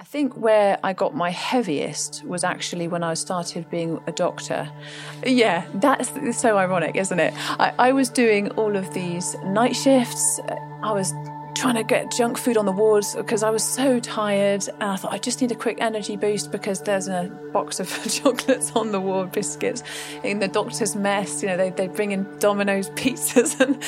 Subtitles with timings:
[0.00, 4.66] I think where I got my heaviest was actually when I started being a doctor.
[5.26, 7.34] Yeah, that's so ironic, isn't it?
[7.36, 10.40] I, I was doing all of these night shifts.
[10.82, 11.12] I was
[11.60, 14.96] trying to get junk food on the wards because I was so tired and I
[14.96, 18.92] thought I just need a quick energy boost because there's a box of chocolates on
[18.92, 19.82] the ward, biscuits
[20.24, 21.42] in the doctor's mess.
[21.42, 23.60] You know, they, they bring in Domino's pizzas.
[23.60, 23.82] And,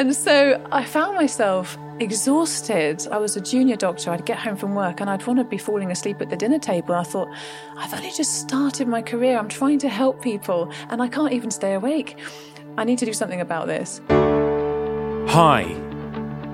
[0.00, 3.06] and so I found myself exhausted.
[3.12, 4.10] I was a junior doctor.
[4.10, 6.58] I'd get home from work and I'd want to be falling asleep at the dinner
[6.58, 6.96] table.
[6.96, 7.28] I thought,
[7.76, 9.38] I've only just started my career.
[9.38, 12.18] I'm trying to help people and I can't even stay awake.
[12.76, 14.00] I need to do something about this.
[15.28, 15.93] Hi.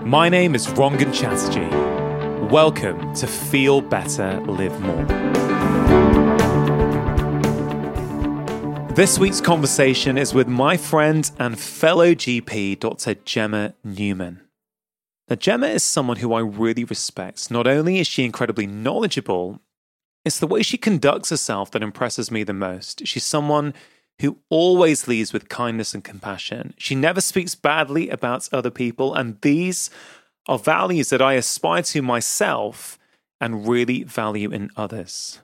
[0.05, 2.47] My name is Rangan Chatterjee.
[2.47, 5.05] Welcome to Feel Better, Live More.
[8.95, 13.15] This week's conversation is with my friend and fellow GP, Dr.
[13.15, 14.41] Gemma Newman.
[15.29, 17.51] Now, Gemma is someone who I really respect.
[17.51, 19.61] Not only is she incredibly knowledgeable,
[20.25, 23.07] it's the way she conducts herself that impresses me the most.
[23.07, 23.75] She's someone
[24.21, 26.75] who always leads with kindness and compassion.
[26.77, 29.91] She never speaks badly about other people, and these
[30.47, 32.99] are values that I aspire to myself
[33.41, 35.41] and really value in others.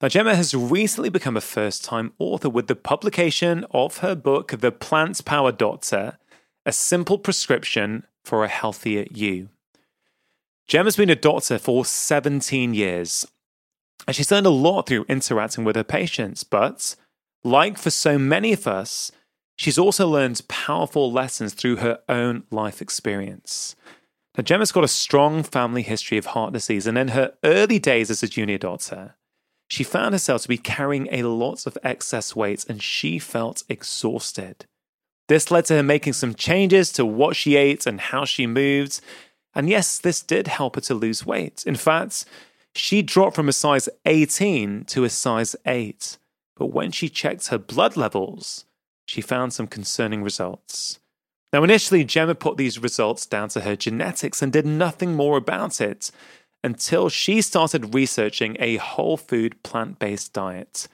[0.00, 4.52] Now, Gemma has recently become a first time author with the publication of her book,
[4.58, 6.18] The Plant Power Doctor
[6.64, 9.48] A Simple Prescription for a Healthier You.
[10.66, 13.26] Gemma's been a doctor for 17 years,
[14.06, 16.94] and she's learned a lot through interacting with her patients, but
[17.44, 19.12] like for so many of us,
[19.56, 23.76] she's also learned powerful lessons through her own life experience.
[24.36, 28.10] Now, Gemma's got a strong family history of heart disease, and in her early days
[28.10, 29.16] as a junior doctor,
[29.68, 34.64] she found herself to be carrying a lot of excess weight and she felt exhausted.
[35.28, 39.00] This led to her making some changes to what she ate and how she moved.
[39.54, 41.64] And yes, this did help her to lose weight.
[41.66, 42.24] In fact,
[42.74, 46.16] she dropped from a size 18 to a size 8
[46.58, 48.64] but when she checked her blood levels,
[49.06, 50.98] she found some concerning results.
[51.52, 55.80] Now, initially, Gemma put these results down to her genetics and did nothing more about
[55.80, 56.10] it
[56.62, 60.88] until she started researching a whole food plant based diet.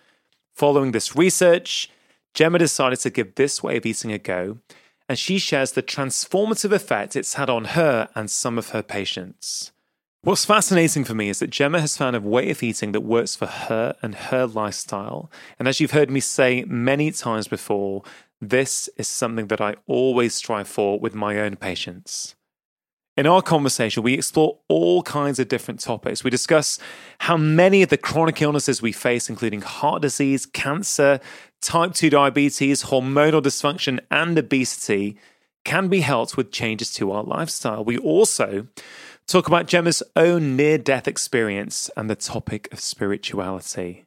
[0.55, 1.91] Following this research,
[2.35, 4.59] Gemma decided to give this way of eating a go,
[5.09, 9.73] and she shares the transformative effect it's had on her and some of her patients.
[10.25, 13.37] What's fascinating for me is that Gemma has found a way of eating that works
[13.37, 15.31] for her and her lifestyle.
[15.59, 18.03] And as you've heard me say many times before,
[18.41, 22.37] this is something that I always strive for with my own patients.
[23.19, 26.25] In our conversation, we explore all kinds of different topics.
[26.25, 26.79] We discuss
[27.19, 31.21] how many of the chronic illnesses we face, including heart disease, cancer,
[31.61, 35.19] type 2 diabetes, hormonal dysfunction, and obesity,
[35.67, 37.85] can be helped with changes to our lifestyle.
[37.85, 38.69] We also
[39.27, 44.05] talk about Gemma's own near death experience and the topic of spirituality.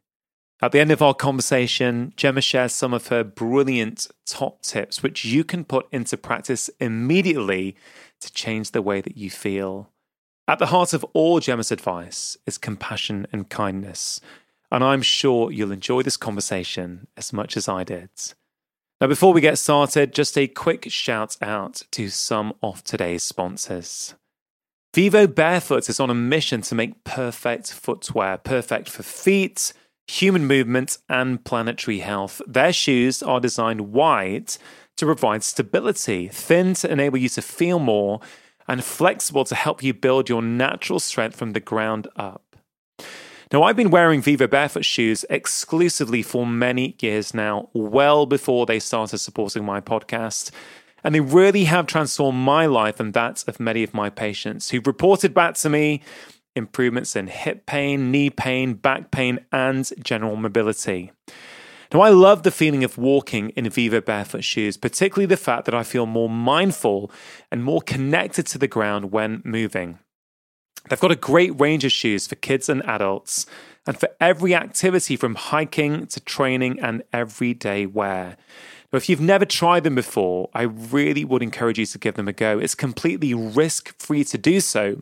[0.59, 5.23] At the end of our conversation, Gemma shares some of her brilliant top tips, which
[5.23, 7.75] you can put into practice immediately
[8.21, 9.91] to change the way that you feel.
[10.47, 14.19] At the heart of all Gemma's advice is compassion and kindness,
[14.71, 18.09] and I'm sure you'll enjoy this conversation as much as I did.
[18.99, 24.15] Now, before we get started, just a quick shout out to some of today's sponsors.
[24.93, 29.73] Vivo Barefoot is on a mission to make perfect footwear, perfect for feet,
[30.07, 32.41] human movement, and planetary health.
[32.47, 34.53] Their shoes are designed wide
[34.95, 38.21] to provide stability, thin to enable you to feel more,
[38.67, 42.43] and flexible to help you build your natural strength from the ground up.
[43.53, 48.79] Now, I've been wearing Vivo Barefoot shoes exclusively for many years now, well before they
[48.79, 50.51] started supporting my podcast.
[51.03, 54.87] And they really have transformed my life and that of many of my patients who've
[54.87, 56.01] reported back to me
[56.55, 61.11] improvements in hip pain, knee pain, back pain, and general mobility.
[61.93, 65.75] Now, I love the feeling of walking in Vivo Barefoot shoes, particularly the fact that
[65.75, 67.09] I feel more mindful
[67.49, 69.99] and more connected to the ground when moving.
[70.89, 73.45] They've got a great range of shoes for kids and adults,
[73.85, 78.35] and for every activity from hiking to training and everyday wear.
[78.91, 82.27] Now, if you've never tried them before, I really would encourage you to give them
[82.27, 82.57] a go.
[82.57, 85.01] It's completely risk free to do so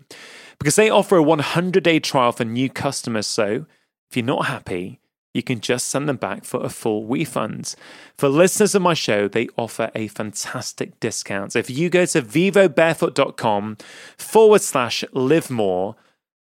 [0.57, 3.27] because they offer a 100 day trial for new customers.
[3.27, 3.65] So
[4.09, 4.99] if you're not happy,
[5.35, 7.75] you can just send them back for a full refund.
[8.17, 11.55] For listeners of my show, they offer a fantastic discount.
[11.55, 13.77] If you go to vivobarefoot.com
[14.17, 15.95] forward slash live more,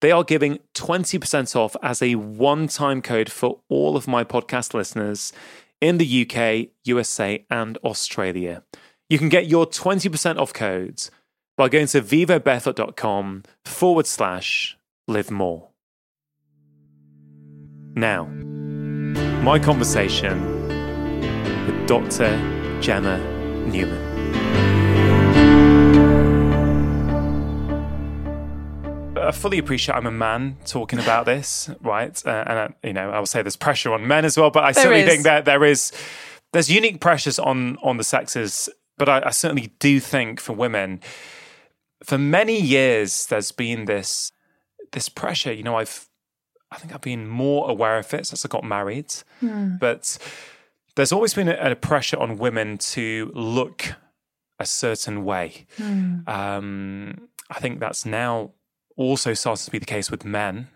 [0.01, 4.73] they are giving 20% off as a one time code for all of my podcast
[4.73, 5.31] listeners
[5.81, 8.63] in the UK, USA, and Australia.
[9.09, 11.09] You can get your 20% off codes
[11.57, 14.77] by going to vivobarefoot.com forward slash
[15.07, 15.69] live more.
[17.95, 18.25] Now,
[19.41, 20.67] my conversation
[21.65, 22.79] with Dr.
[22.81, 23.17] Gemma
[23.67, 24.08] Newman.
[29.29, 32.21] I fully appreciate I'm a man talking about this, right?
[32.25, 34.63] Uh, and uh, you know, I will say there's pressure on men as well, but
[34.63, 35.09] I There certainly is.
[35.09, 35.91] think that there is
[36.51, 40.99] there's unique pressures on on the sexes, but I, I certainly do think for women,
[42.03, 44.31] for many years, there's been this
[44.91, 45.53] this pressure.
[45.53, 46.07] You know, I've
[46.71, 49.13] I think I've been more aware of it since I got married,
[49.79, 50.17] but
[50.95, 53.93] there's always been a, a pressure on women to look
[54.59, 55.65] a certain way.
[56.27, 58.51] Um, I think that's now
[58.99, 60.67] also starting to be the case with men.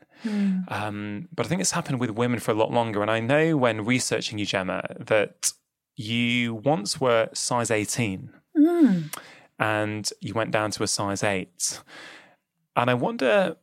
[0.69, 3.01] Um, but I think it's happened with women for a lot longer.
[3.01, 5.51] And I know when researching you, Gemma, that
[5.97, 8.29] you once were size 18
[9.59, 11.81] and you went down to a size 8.
[12.75, 13.57] And I wonder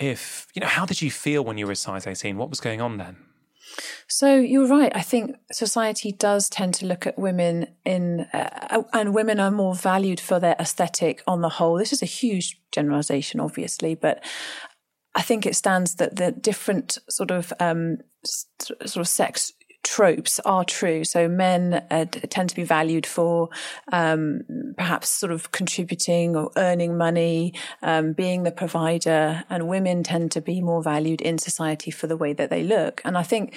[0.00, 2.36] if, you know, how did you feel when you were a size 18?
[2.38, 3.16] What was going on then?
[4.08, 4.92] So you're right.
[4.94, 9.74] I think society does tend to look at women in, uh, and women are more
[9.74, 11.78] valued for their aesthetic on the whole.
[11.78, 14.24] This is a huge generalization, obviously, but
[15.14, 19.52] I think it stands that the different sort of um, sort of sex
[19.86, 21.04] tropes are true.
[21.04, 23.48] So men uh, tend to be valued for
[23.92, 24.42] um,
[24.76, 30.40] perhaps sort of contributing or earning money, um, being the provider, and women tend to
[30.40, 33.00] be more valued in society for the way that they look.
[33.04, 33.54] And I think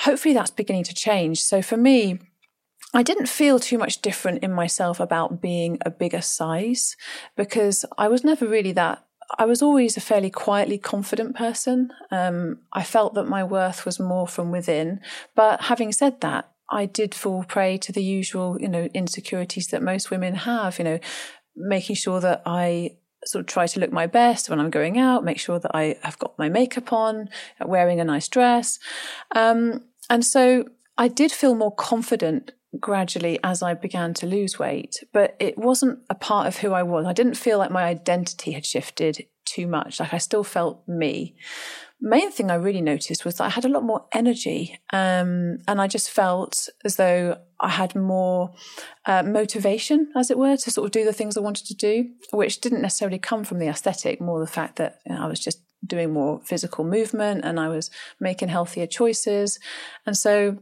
[0.00, 1.40] hopefully that's beginning to change.
[1.40, 2.20] So for me,
[2.94, 6.96] I didn't feel too much different in myself about being a bigger size
[7.36, 9.04] because I was never really that.
[9.38, 11.90] I was always a fairly quietly confident person.
[12.10, 15.00] Um, I felt that my worth was more from within.
[15.34, 19.82] But having said that, I did fall prey to the usual, you know, insecurities that
[19.82, 20.98] most women have, you know,
[21.56, 22.96] making sure that I
[23.26, 25.96] sort of try to look my best when I'm going out, make sure that I
[26.02, 27.28] have got my makeup on,
[27.60, 28.78] wearing a nice dress.
[29.34, 30.66] Um, and so
[30.98, 36.00] I did feel more confident gradually as I began to lose weight, but it wasn't
[36.10, 37.06] a part of who I was.
[37.06, 40.00] I didn't feel like my identity had shifted too much.
[40.00, 41.36] Like I still felt me.
[42.00, 45.80] Main thing I really noticed was that I had a lot more energy, um, and
[45.80, 48.52] I just felt as though I had more
[49.06, 52.10] uh, motivation, as it were, to sort of do the things I wanted to do,
[52.32, 55.40] which didn't necessarily come from the aesthetic, more the fact that you know, I was
[55.40, 59.58] just doing more physical movement and I was making healthier choices,
[60.04, 60.58] and so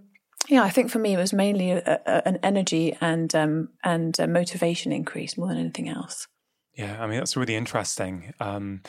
[0.48, 4.16] yeah, I think for me it was mainly a, a, an energy and um, and
[4.28, 6.26] motivation increase more than anything else.
[6.74, 8.32] Yeah, I mean, that's really interesting.
[8.40, 8.82] Um,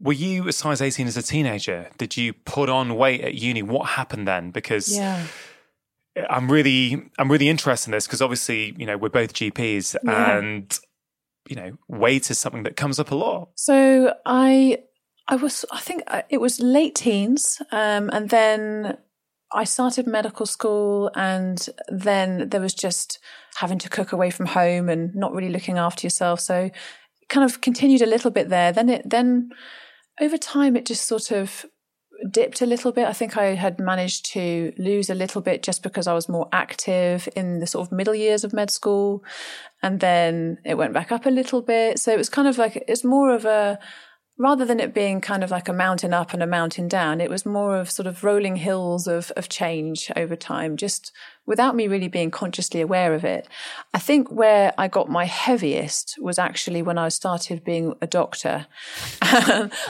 [0.00, 1.88] were you a size 18 as a teenager?
[1.98, 3.62] Did you put on weight at uni?
[3.62, 4.50] What happened then?
[4.50, 5.26] Because Yeah.
[6.28, 10.38] I'm really, I'm really interested in this because obviously, you know, we're both GPs Yeah.
[10.38, 10.78] and,
[11.48, 13.50] you know, weight is something that comes up a lot.
[13.54, 14.78] So I
[15.28, 18.98] I was I think it was late teens, um, and then
[19.52, 23.18] I started medical school, and then there was just
[23.56, 26.40] having to cook away from home and not really looking after yourself.
[26.40, 26.70] So
[27.28, 28.72] kind of continued a little bit there.
[28.72, 29.50] Then it then
[30.20, 31.66] over time it just sort of
[32.30, 33.08] dipped a little bit.
[33.08, 36.48] I think I had managed to lose a little bit just because I was more
[36.52, 39.24] active in the sort of middle years of med school.
[39.82, 41.98] And then it went back up a little bit.
[41.98, 43.78] So it was kind of like, it's more of a,
[44.42, 47.30] rather than it being kind of like a mountain up and a mountain down, it
[47.30, 51.12] was more of sort of rolling hills of, of change over time, just
[51.46, 53.46] without me really being consciously aware of it.
[53.94, 58.66] I think where I got my heaviest was actually when I started being a doctor.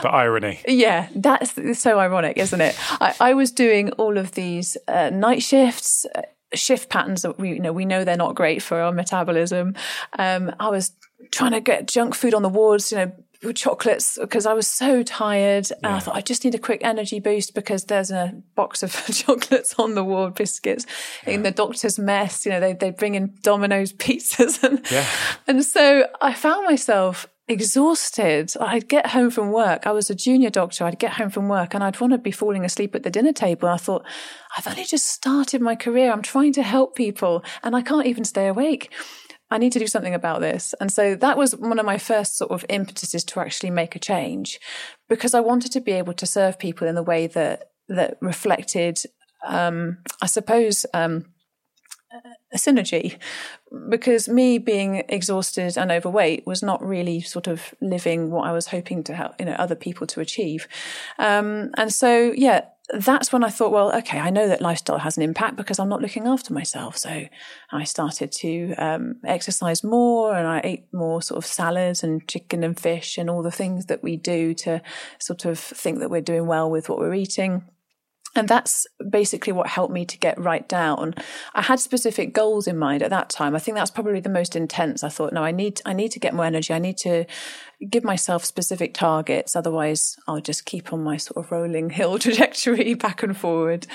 [0.01, 0.61] But irony.
[0.67, 2.75] Yeah, that's so ironic, isn't it?
[3.01, 6.21] I, I was doing all of these uh, night shifts, uh,
[6.53, 9.73] shift patterns that we you know we know they're not great for our metabolism.
[10.19, 10.91] Um, I was
[11.31, 13.11] trying to get junk food on the wards, you know.
[13.51, 17.19] Chocolates because I was so tired, and I thought I just need a quick energy
[17.19, 20.85] boost because there's a box of chocolates on the ward, biscuits
[21.27, 22.45] in the doctor's mess.
[22.45, 25.07] You know, they they bring in Domino's pizzas, and Yeah.
[25.47, 28.53] and so I found myself exhausted.
[28.59, 29.85] I'd get home from work.
[29.87, 30.85] I was a junior doctor.
[30.85, 33.33] I'd get home from work and I'd want to be falling asleep at the dinner
[33.33, 33.67] table.
[33.67, 34.05] I thought,
[34.57, 36.11] I've only just started my career.
[36.11, 38.91] I'm trying to help people and I can't even stay awake.
[39.53, 40.73] I need to do something about this.
[40.81, 43.99] And so that was one of my first sort of impetuses to actually make a
[43.99, 44.59] change
[45.07, 48.97] because I wanted to be able to serve people in the way that, that reflected,
[49.45, 51.25] um, I suppose, um,
[52.51, 53.17] a synergy
[53.89, 58.67] because me being exhausted and overweight was not really sort of living what I was
[58.67, 60.67] hoping to help you know other people to achieve
[61.17, 65.15] um, and so yeah that's when I thought, well, okay, I know that lifestyle has
[65.15, 66.97] an impact because I'm not looking after myself.
[66.97, 67.25] So
[67.71, 72.63] I started to um, exercise more and I ate more sort of salads and chicken
[72.63, 74.81] and fish and all the things that we do to
[75.19, 77.63] sort of think that we're doing well with what we're eating.
[78.35, 81.13] And that's basically what helped me to get right down.
[81.53, 83.55] I had specific goals in mind at that time.
[83.55, 85.03] I think that's probably the most intense.
[85.03, 86.73] I thought, no, I need, I need to get more energy.
[86.73, 87.25] I need to
[87.89, 89.55] give myself specific targets.
[89.55, 93.85] Otherwise I'll just keep on my sort of rolling hill trajectory back and forward.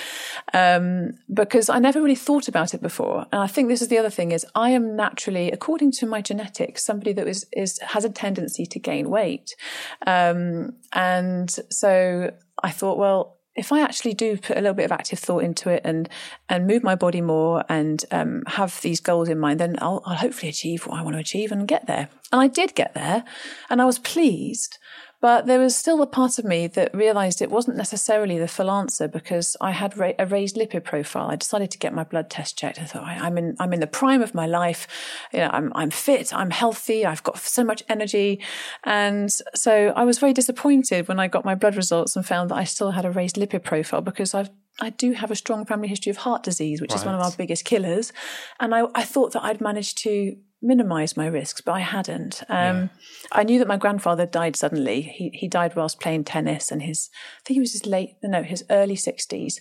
[0.55, 3.27] Um, because I never really thought about it before.
[3.33, 6.21] And I think this is the other thing is I am naturally, according to my
[6.21, 9.57] genetics, somebody that is, is, has a tendency to gain weight.
[10.07, 12.31] Um, and so
[12.63, 15.69] I thought, well, if I actually do put a little bit of active thought into
[15.69, 16.09] it and
[16.49, 20.15] and move my body more and um, have these goals in mind, then I'll, I'll
[20.17, 22.09] hopefully achieve what I want to achieve and get there.
[22.31, 23.25] And I did get there,
[23.69, 24.79] and I was pleased.
[25.21, 28.71] But there was still a part of me that realized it wasn't necessarily the full
[28.71, 31.31] answer because I had ra- a raised lipid profile.
[31.31, 32.81] I decided to get my blood test checked.
[32.81, 34.87] I thought I'm in I'm in the prime of my life.
[35.33, 36.33] You know, I'm I'm fit.
[36.33, 37.05] I'm healthy.
[37.05, 38.41] I've got so much energy,
[38.85, 42.57] and so I was very disappointed when I got my blood results and found that
[42.57, 45.89] I still had a raised lipid profile because I've I do have a strong family
[45.89, 47.01] history of heart disease, which right.
[47.01, 48.13] is one of our biggest killers.
[48.61, 52.43] And I, I thought that I'd managed to minimize my risks, but I hadn't.
[52.49, 52.89] Um, yeah.
[53.33, 55.03] I knew that my grandfather died suddenly.
[55.03, 58.43] He he died whilst playing tennis, and his I think he was his late no
[58.43, 59.61] his early sixties,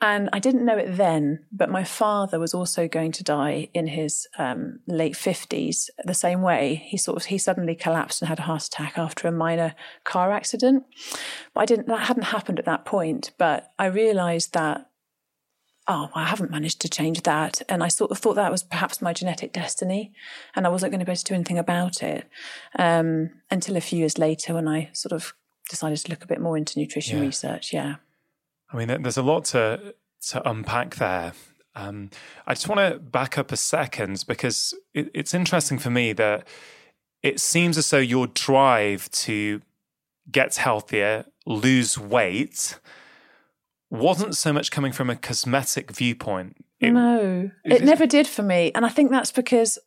[0.00, 1.44] and I didn't know it then.
[1.50, 6.42] But my father was also going to die in his um, late fifties the same
[6.42, 6.82] way.
[6.86, 10.32] He sort of he suddenly collapsed and had a heart attack after a minor car
[10.32, 10.84] accident.
[11.54, 13.32] But I didn't that hadn't happened at that point.
[13.38, 14.87] But I realised that
[15.88, 17.62] oh, I haven't managed to change that.
[17.68, 20.12] And I sort of thought that was perhaps my genetic destiny
[20.54, 22.28] and I wasn't going to be able to do anything about it
[22.78, 25.34] um, until a few years later when I sort of
[25.70, 27.24] decided to look a bit more into nutrition yeah.
[27.24, 27.72] research.
[27.72, 27.96] Yeah.
[28.70, 29.94] I mean, there's a lot to,
[30.28, 31.32] to unpack there.
[31.74, 32.10] Um,
[32.46, 36.46] I just want to back up a second because it, it's interesting for me that
[37.22, 39.62] it seems as though your drive to
[40.30, 42.78] get healthier, lose weight,
[43.90, 46.56] wasn't so much coming from a cosmetic viewpoint.
[46.80, 48.70] It, no, it, it never did for me.
[48.74, 49.78] And I think that's because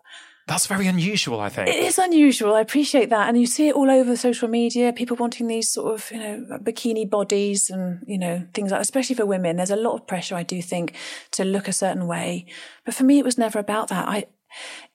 [0.48, 1.70] that's very unusual, I think.
[1.70, 2.55] It is unusual.
[2.55, 3.29] I appreciate that.
[3.29, 6.58] And you see it all over social media, people wanting these sort of, you know,
[6.62, 9.58] bikini bodies and, you know, things like especially for women.
[9.58, 10.93] There's a lot of pressure, I do think,
[11.31, 12.48] to look a certain way.
[12.86, 14.08] But for me, it was never about that.
[14.08, 14.25] I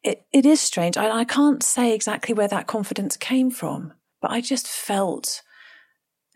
[0.03, 0.97] it, it is strange.
[0.97, 5.43] I, I can't say exactly where that confidence came from, but I just felt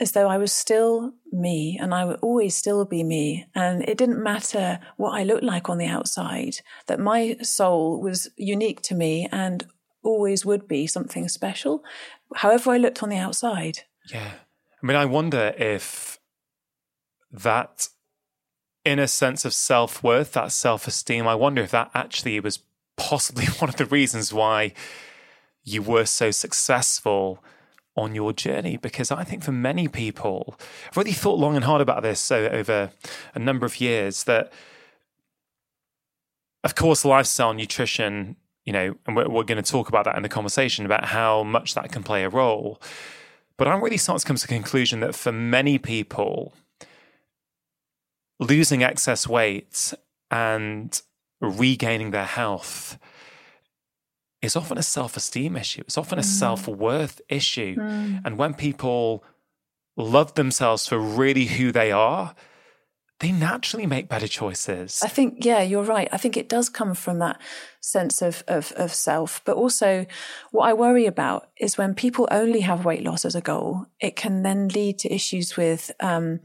[0.01, 3.47] as though I was still me and I would always still be me.
[3.55, 8.31] And it didn't matter what I looked like on the outside, that my soul was
[8.37, 9.67] unique to me and
[10.03, 11.85] always would be something special,
[12.35, 13.81] however I looked on the outside.
[14.11, 14.33] Yeah.
[14.83, 16.19] I mean, I wonder if
[17.31, 17.89] that
[18.85, 22.61] inner sense of self worth, that self esteem, I wonder if that actually was
[22.97, 24.73] possibly one of the reasons why
[25.63, 27.45] you were so successful
[28.01, 30.57] on your journey because I think for many people,
[30.89, 32.91] I've really thought long and hard about this over
[33.35, 34.53] a number of years that,
[36.65, 40.23] of course, lifestyle, nutrition, you know, and we're, we're going to talk about that in
[40.23, 42.81] the conversation about how much that can play a role.
[43.57, 46.55] But I'm really starting to come to the conclusion that for many people,
[48.39, 49.93] losing excess weight
[50.31, 51.01] and
[51.41, 52.99] regaining their health
[54.43, 55.83] is often a self esteem issue.
[55.83, 56.25] It's often a mm.
[56.25, 57.77] self worth issue.
[57.77, 58.23] Mm.
[58.25, 59.25] And when people
[59.97, 62.35] love themselves for really who they are,
[63.21, 65.03] they naturally make better choices.
[65.05, 66.09] I think, yeah, you're right.
[66.11, 67.39] I think it does come from that
[67.81, 69.43] sense of, of, of self.
[69.45, 70.07] But also,
[70.53, 74.17] what I worry about is when people only have weight loss as a goal, it
[74.17, 76.41] can then lead to issues with um,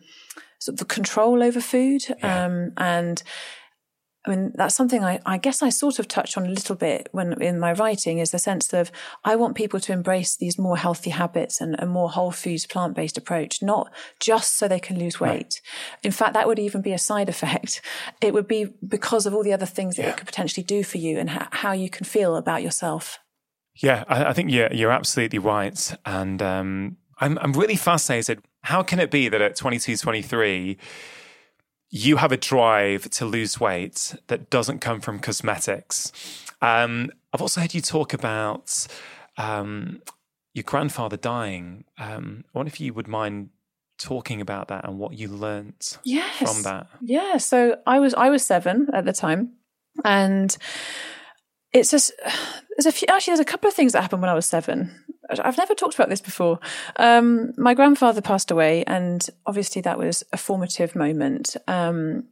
[0.60, 2.46] sort of the control over food yeah.
[2.46, 3.24] um, and
[4.25, 7.10] I mean, that's something I, I, guess I sort of touch on a little bit
[7.12, 8.91] when in my writing is the sense of
[9.24, 12.96] I want people to embrace these more healthy habits and a more whole foods, plant
[12.96, 15.32] based approach, not just so they can lose weight.
[15.32, 15.62] Right.
[16.03, 17.82] In fact, that would even be a side effect.
[18.22, 20.10] It would be because of all the other things that yeah.
[20.10, 23.20] it could potentially do for you and ha- how you can feel about yourself.
[23.75, 25.96] Yeah, I, I think you're, you're absolutely right.
[26.05, 28.41] And um, I'm, I'm really fascinated.
[28.63, 30.77] How can it be that at 22, 23,
[31.89, 36.12] you have a drive to lose weight that doesn't come from cosmetics.
[36.62, 38.88] Um, I've also heard you talk about
[39.38, 40.01] um,
[40.54, 41.86] your grandfather dying.
[41.98, 43.50] Um, I wonder if you would mind
[43.98, 46.38] talking about that and what you learnt yes.
[46.38, 46.88] from that.
[47.01, 47.38] Yeah.
[47.38, 49.54] So I was I was seven at the time,
[50.04, 50.56] and
[51.72, 52.12] it's just
[52.77, 55.05] there's a few actually there's a couple of things that happened when I was seven.
[55.29, 56.60] I've never talked about this before.
[56.98, 61.55] Um, my grandfather passed away, and obviously that was a formative moment.
[61.67, 62.25] Um,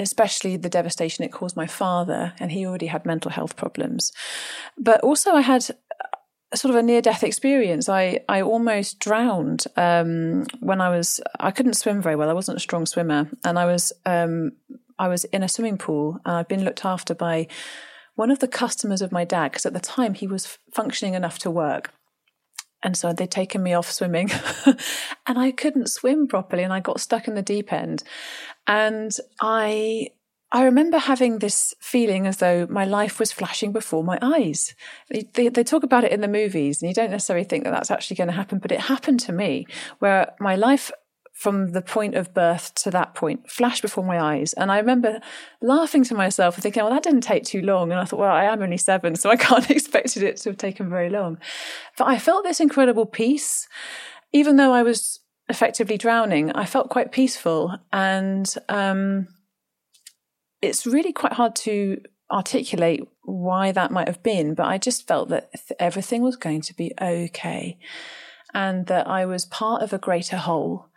[0.00, 4.12] especially the devastation it caused my father, and he already had mental health problems.
[4.76, 5.66] But also, I had
[6.54, 7.88] sort of a near death experience.
[7.88, 12.30] I, I almost drowned um, when I was, I couldn't swim very well.
[12.30, 13.28] I wasn't a strong swimmer.
[13.44, 14.52] And I was, um,
[14.98, 16.18] I was in a swimming pool.
[16.24, 17.48] I'd been looked after by
[18.14, 21.38] one of the customers of my dad, because at the time he was functioning enough
[21.40, 21.92] to work.
[22.82, 24.30] And so they'd taken me off swimming
[25.26, 28.02] and I couldn't swim properly and I got stuck in the deep end.
[28.66, 30.10] And I
[30.50, 34.74] I remember having this feeling as though my life was flashing before my eyes.
[35.10, 37.90] They, they, talk about it in the movies, and you don't necessarily think that that's
[37.90, 39.66] actually going to happen, but it happened to me
[39.98, 40.90] where my life
[41.38, 44.54] from the point of birth to that point flashed before my eyes.
[44.54, 45.20] And I remember
[45.62, 47.92] laughing to myself and thinking, well, that didn't take too long.
[47.92, 50.48] And I thought, well, I am only seven, so I can't have expected it to
[50.48, 51.38] have taken very long.
[51.96, 53.68] But I felt this incredible peace,
[54.32, 57.78] even though I was effectively drowning, I felt quite peaceful.
[57.92, 59.28] And, um,
[60.60, 62.00] it's really quite hard to
[62.32, 66.74] articulate why that might have been, but I just felt that everything was going to
[66.74, 67.78] be okay
[68.52, 70.88] and that I was part of a greater whole.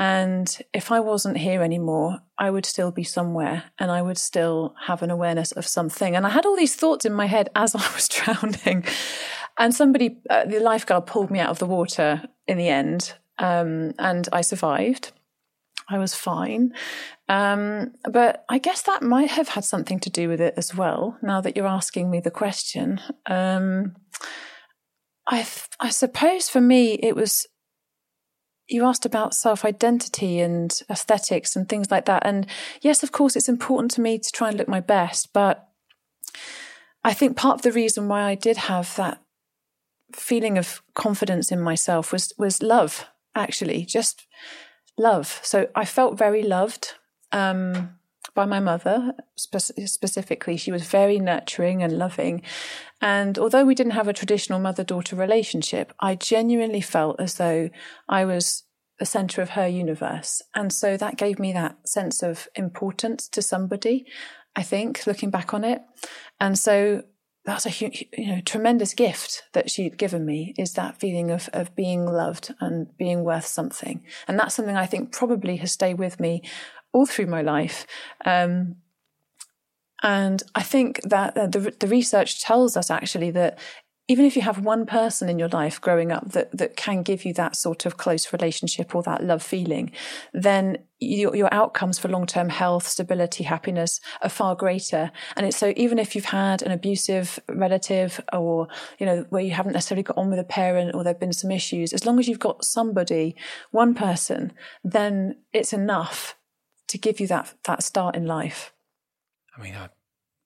[0.00, 4.74] And if I wasn't here anymore, I would still be somewhere and I would still
[4.86, 6.16] have an awareness of something.
[6.16, 8.86] And I had all these thoughts in my head as I was drowning.
[9.58, 13.12] And somebody, uh, the lifeguard pulled me out of the water in the end.
[13.38, 15.12] Um, and I survived.
[15.86, 16.72] I was fine.
[17.28, 21.18] Um, but I guess that might have had something to do with it as well,
[21.20, 23.00] now that you're asking me the question.
[23.26, 23.96] Um,
[25.26, 25.46] I,
[25.78, 27.46] I suppose for me, it was,
[28.70, 32.22] you asked about self identity and aesthetics and things like that.
[32.24, 32.46] And
[32.80, 35.32] yes, of course, it's important to me to try and look my best.
[35.32, 35.68] But
[37.04, 39.20] I think part of the reason why I did have that
[40.14, 44.26] feeling of confidence in myself was, was love, actually, just
[44.98, 45.40] love.
[45.42, 46.94] So I felt very loved
[47.32, 47.96] um,
[48.34, 50.56] by my mother spe- specifically.
[50.56, 52.42] She was very nurturing and loving.
[53.00, 57.70] And although we didn't have a traditional mother daughter relationship, I genuinely felt as though
[58.08, 58.64] I was
[58.98, 60.42] the center of her universe.
[60.54, 64.06] And so that gave me that sense of importance to somebody,
[64.54, 65.80] I think, looking back on it.
[66.38, 67.04] And so
[67.44, 71.74] that's a you know tremendous gift that she'd given me is that feeling of of
[71.74, 76.20] being loved and being worth something and that's something i think probably has stayed with
[76.20, 76.42] me
[76.92, 77.86] all through my life
[78.26, 78.76] um,
[80.02, 83.58] and I think that uh, the, the research tells us actually that
[84.10, 87.24] even if you have one person in your life growing up that, that can give
[87.24, 89.92] you that sort of close relationship or that love feeling,
[90.32, 95.12] then your, your outcomes for long term health, stability, happiness are far greater.
[95.36, 98.66] And it's so even if you've had an abusive relative or,
[98.98, 101.32] you know, where you haven't necessarily got on with a parent or there have been
[101.32, 103.36] some issues, as long as you've got somebody,
[103.70, 106.34] one person, then it's enough
[106.88, 108.72] to give you that, that start in life.
[109.56, 109.88] I mean, I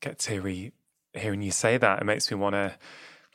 [0.00, 0.72] get teary
[1.12, 2.00] hearing you say that.
[2.00, 2.74] It makes me want to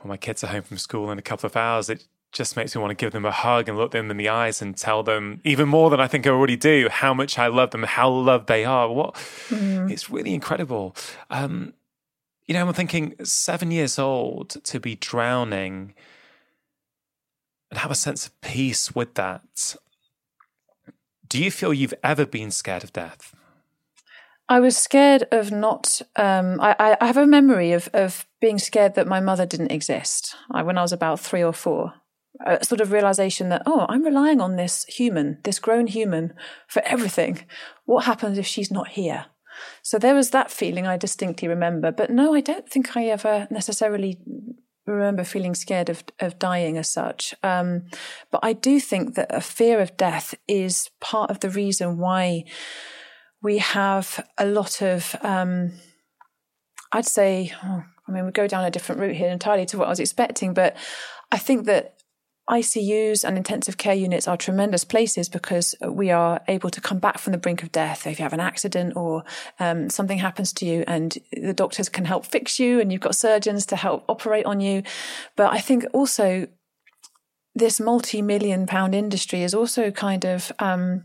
[0.01, 2.75] when my kids are home from school in a couple of hours, it just makes
[2.75, 5.03] me want to give them a hug and look them in the eyes and tell
[5.03, 8.09] them even more than I think I already do how much I love them, how
[8.09, 8.91] loved they are.
[8.91, 9.15] What
[9.49, 9.91] mm.
[9.91, 10.95] it's really incredible.
[11.29, 11.73] Um,
[12.47, 15.93] you know, I'm thinking seven years old to be drowning
[17.69, 19.75] and have a sense of peace with that.
[21.27, 23.35] Do you feel you've ever been scared of death?
[24.49, 26.01] I was scared of not.
[26.15, 30.35] Um, I, I, have a memory of, of being scared that my mother didn't exist
[30.49, 31.93] I, when I was about three or four.
[32.45, 36.33] A sort of realization that, oh, I'm relying on this human, this grown human,
[36.67, 37.45] for everything.
[37.85, 39.27] What happens if she's not here?
[39.83, 41.91] So there was that feeling I distinctly remember.
[41.91, 44.17] But no, I don't think I ever necessarily
[44.87, 47.35] remember feeling scared of, of dying as such.
[47.43, 47.83] Um,
[48.31, 52.45] but I do think that a fear of death is part of the reason why
[53.41, 55.73] we have a lot of, um,
[56.91, 59.87] I'd say, oh, I mean, we go down a different route here entirely to what
[59.87, 60.75] I was expecting, but
[61.31, 61.99] I think that
[62.49, 67.19] ICUs and intensive care units are tremendous places because we are able to come back
[67.19, 68.07] from the brink of death.
[68.07, 69.23] If you have an accident or
[69.59, 73.15] um, something happens to you, and the doctors can help fix you, and you've got
[73.15, 74.81] surgeons to help operate on you.
[75.35, 76.47] But I think also
[77.53, 80.51] this multi million pound industry is also kind of.
[80.59, 81.03] Um,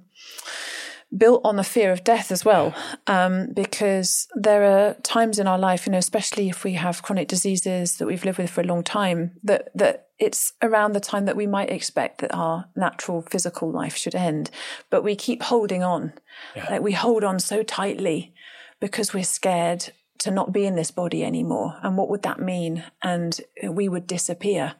[1.16, 2.74] built on the fear of death as well,
[3.06, 7.28] um, because there are times in our life, you know, especially if we have chronic
[7.28, 11.24] diseases that we've lived with for a long time, that that it's around the time
[11.26, 14.50] that we might expect that our natural physical life should end,
[14.90, 16.12] but we keep holding on,
[16.54, 16.66] yeah.
[16.70, 18.32] like we hold on so tightly
[18.80, 21.76] because we're scared to not be in this body anymore.
[21.82, 22.84] And what would that mean?
[23.02, 24.74] And we would disappear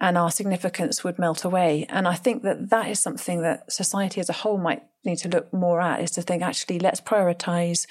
[0.00, 1.86] and our significance would melt away.
[1.88, 5.28] And I think that that is something that society as a whole might need to
[5.28, 7.86] look more at is to think actually, let's prioritize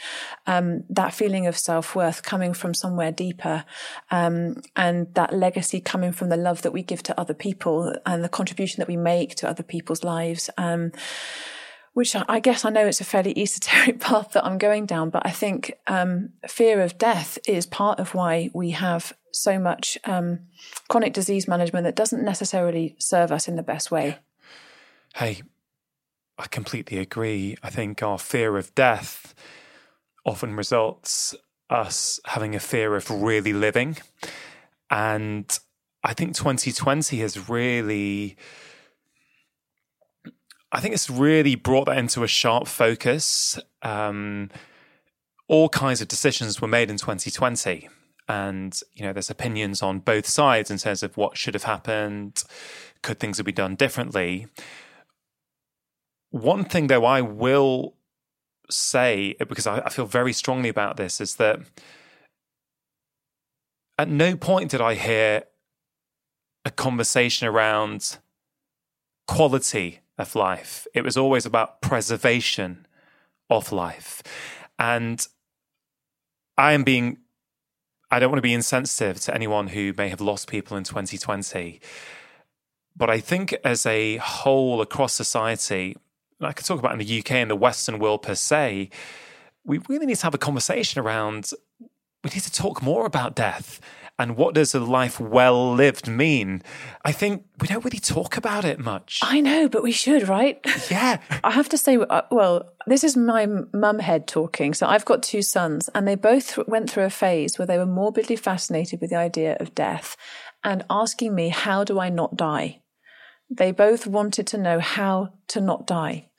[0.46, 3.64] um, that feeling of self worth coming from somewhere deeper
[4.12, 8.24] um, and that legacy coming from the love that we give to other people and
[8.24, 10.50] the contribution that we make to other people's lives.
[10.58, 10.92] Um,
[11.96, 15.26] which I guess I know it's a fairly esoteric path that I'm going down, but
[15.26, 20.42] I think um, fear of death is part of why we have so much um,
[20.90, 24.18] chronic disease management that doesn't necessarily serve us in the best way.
[25.16, 25.44] Hey,
[26.38, 27.56] I completely agree.
[27.64, 29.34] I think our fear of death
[30.26, 31.34] often results
[31.70, 33.96] us having a fear of really living.
[34.90, 35.58] And
[36.04, 38.36] I think 2020 has really
[40.76, 43.58] I think it's really brought that into a sharp focus.
[43.82, 44.50] Um,
[45.48, 47.88] all kinds of decisions were made in 2020.
[48.28, 52.44] And, you know, there's opinions on both sides in terms of what should have happened.
[53.02, 54.48] Could things have been done differently?
[56.32, 57.96] One thing, though, I will
[58.70, 61.62] say, because I, I feel very strongly about this, is that
[63.98, 65.44] at no point did I hear
[66.66, 68.18] a conversation around
[69.26, 70.88] quality of life.
[70.94, 72.88] It was always about preservation
[73.50, 74.24] of life.
[74.80, 75.26] And
[76.58, 77.18] I am being,
[78.10, 81.80] I don't want to be insensitive to anyone who may have lost people in 2020.
[82.96, 85.98] But I think as a whole across society,
[86.40, 88.90] and I could talk about in the UK and the Western world per se,
[89.66, 91.52] we really need to have a conversation around,
[92.24, 93.82] we need to talk more about death
[94.18, 96.62] and what does a life well lived mean?
[97.04, 99.20] I think we don't really talk about it much.
[99.22, 100.60] I know, but we should, right?
[100.90, 101.20] Yeah.
[101.44, 104.74] I have to say, uh, well, this is my mum head talking.
[104.74, 107.86] So I've got two sons, and they both went through a phase where they were
[107.86, 110.16] morbidly fascinated with the idea of death
[110.64, 112.82] and asking me, how do I not die?
[113.50, 116.30] They both wanted to know how to not die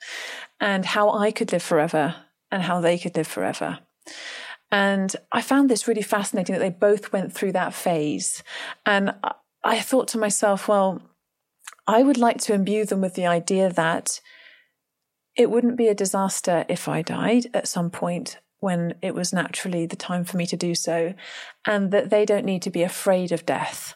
[0.59, 2.15] and how I could live forever
[2.51, 3.79] and how they could live forever.
[4.71, 8.43] And I found this really fascinating that they both went through that phase.
[8.85, 9.13] And
[9.63, 11.01] I thought to myself, well,
[11.87, 14.19] I would like to imbue them with the idea that
[15.37, 19.85] it wouldn't be a disaster if I died at some point when it was naturally
[19.85, 21.13] the time for me to do so,
[21.65, 23.95] and that they don't need to be afraid of death.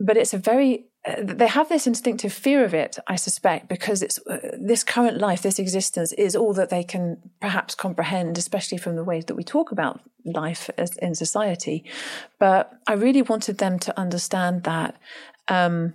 [0.00, 0.86] But it's a very
[1.22, 5.42] they have this instinctive fear of it, I suspect, because it's uh, this current life,
[5.42, 9.44] this existence is all that they can perhaps comprehend, especially from the ways that we
[9.44, 11.84] talk about life as, in society.
[12.40, 14.96] But I really wanted them to understand that.
[15.46, 15.94] Um,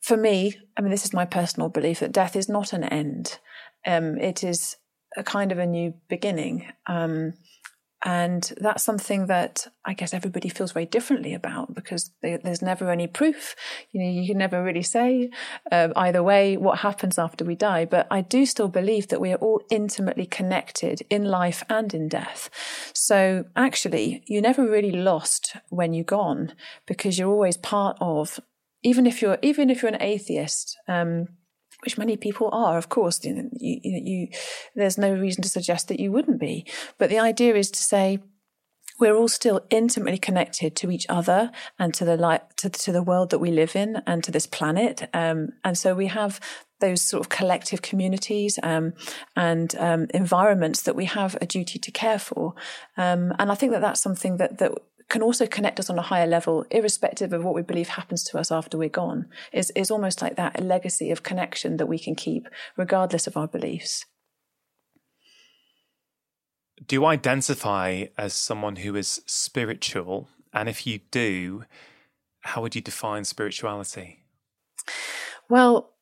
[0.00, 3.38] for me, I mean, this is my personal belief that death is not an end.
[3.86, 4.76] Um, it is
[5.16, 6.66] a kind of a new beginning.
[6.86, 7.34] Um,
[8.04, 13.08] and that's something that I guess everybody feels very differently about because there's never any
[13.08, 13.56] proof.
[13.90, 15.30] You know, you can never really say
[15.72, 17.84] uh, either way what happens after we die.
[17.84, 22.08] But I do still believe that we are all intimately connected in life and in
[22.08, 22.50] death.
[22.94, 26.52] So actually, you're never really lost when you're gone
[26.86, 28.38] because you're always part of.
[28.84, 31.26] Even if you're even if you're an atheist, um,
[31.84, 33.24] which many people are, of course.
[33.24, 34.28] You, you, you,
[34.74, 36.66] there's no reason to suggest that you wouldn't be.
[36.98, 38.18] But the idea is to say,
[38.98, 43.02] we're all still intimately connected to each other and to the light, to, to the
[43.02, 45.08] world that we live in and to this planet.
[45.14, 46.40] Um, and so we have
[46.80, 48.94] those sort of collective communities um,
[49.36, 52.54] and um, environments that we have a duty to care for.
[52.96, 54.72] Um, and I think that that's something that that
[55.08, 58.38] can also connect us on a higher level, irrespective of what we believe happens to
[58.38, 61.98] us after we're gone, is, is almost like that, a legacy of connection that we
[61.98, 64.04] can keep regardless of our beliefs.
[66.86, 70.28] Do you identify as someone who is spiritual?
[70.52, 71.64] And if you do,
[72.40, 74.24] how would you define spirituality?
[75.48, 75.94] Well,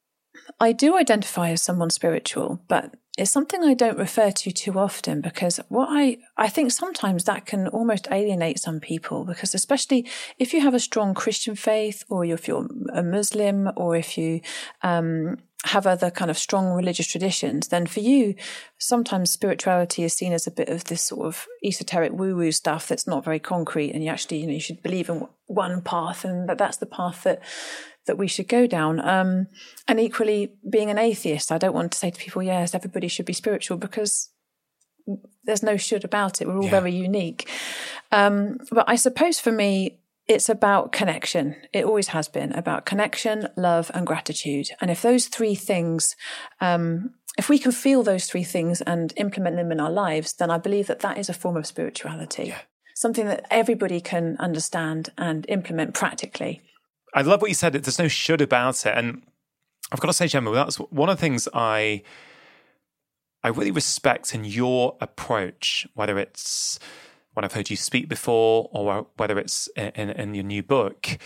[0.60, 5.20] I do identify as someone spiritual, but it's something I don't refer to too often
[5.20, 10.06] because what I, I think sometimes that can almost alienate some people because especially
[10.38, 14.40] if you have a strong Christian faith or if you're a Muslim or if you,
[14.82, 18.34] um, have other kind of strong religious traditions, then for you,
[18.78, 23.06] sometimes spirituality is seen as a bit of this sort of esoteric woo-woo stuff that's
[23.06, 26.48] not very concrete, and you actually, you know, you should believe in one path, and
[26.48, 27.42] that that's the path that
[28.06, 29.00] that we should go down.
[29.00, 29.48] Um,
[29.86, 33.26] and equally, being an atheist, I don't want to say to people, yes, everybody should
[33.26, 34.30] be spiritual because
[35.44, 36.48] there's no should about it.
[36.48, 36.70] We're all yeah.
[36.70, 37.48] very unique.
[38.12, 41.56] Um, but I suppose for me, it's about connection.
[41.72, 44.68] It always has been about connection, love, and gratitude.
[44.80, 46.16] And if those three things,
[46.60, 50.50] um, if we can feel those three things and implement them in our lives, then
[50.50, 52.46] I believe that that is a form of spirituality.
[52.46, 52.58] Yeah.
[52.94, 56.62] Something that everybody can understand and implement practically.
[57.14, 57.72] I love what you said.
[57.72, 58.94] There's no should about it.
[58.96, 59.22] And
[59.90, 62.02] I've got to say, Gemma, that's one of the things I
[63.42, 66.80] I really respect in your approach, whether it's
[67.34, 71.18] when I've heard you speak before or whether it's in, in your new book.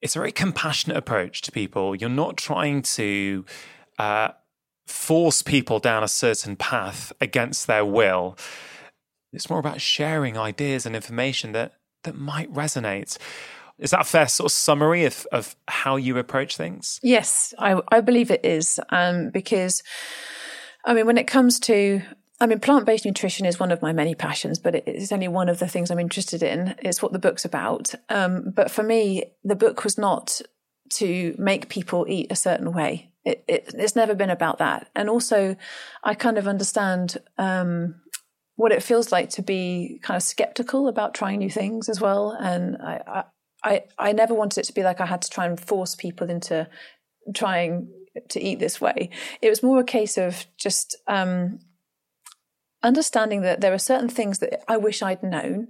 [0.00, 1.94] It's a very compassionate approach to people.
[1.94, 3.44] You're not trying to
[4.00, 4.30] uh,
[4.86, 8.36] force people down a certain path against their will.
[9.32, 13.16] It's more about sharing ideas and information that that might resonate.
[13.78, 17.00] Is that a fair sort of summary of, of how you approach things?
[17.02, 18.78] Yes, I, I believe it is.
[18.90, 19.82] Um, because,
[20.84, 22.02] I mean, when it comes to,
[22.40, 25.48] I mean, plant based nutrition is one of my many passions, but it's only one
[25.48, 26.74] of the things I'm interested in.
[26.78, 27.94] It's what the book's about.
[28.08, 30.40] Um, but for me, the book was not
[30.94, 33.12] to make people eat a certain way.
[33.24, 34.90] It, it, it's never been about that.
[34.94, 35.56] And also,
[36.02, 38.00] I kind of understand um,
[38.56, 42.32] what it feels like to be kind of skeptical about trying new things as well.
[42.32, 43.24] And I,
[43.64, 46.28] I, I never wanted it to be like I had to try and force people
[46.28, 46.68] into
[47.34, 47.88] trying
[48.28, 49.10] to eat this way.
[49.40, 51.60] It was more a case of just um,
[52.82, 55.68] understanding that there are certain things that I wish I'd known.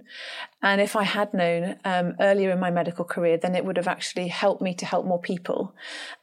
[0.61, 3.87] And if I had known um, earlier in my medical career, then it would have
[3.87, 5.75] actually helped me to help more people.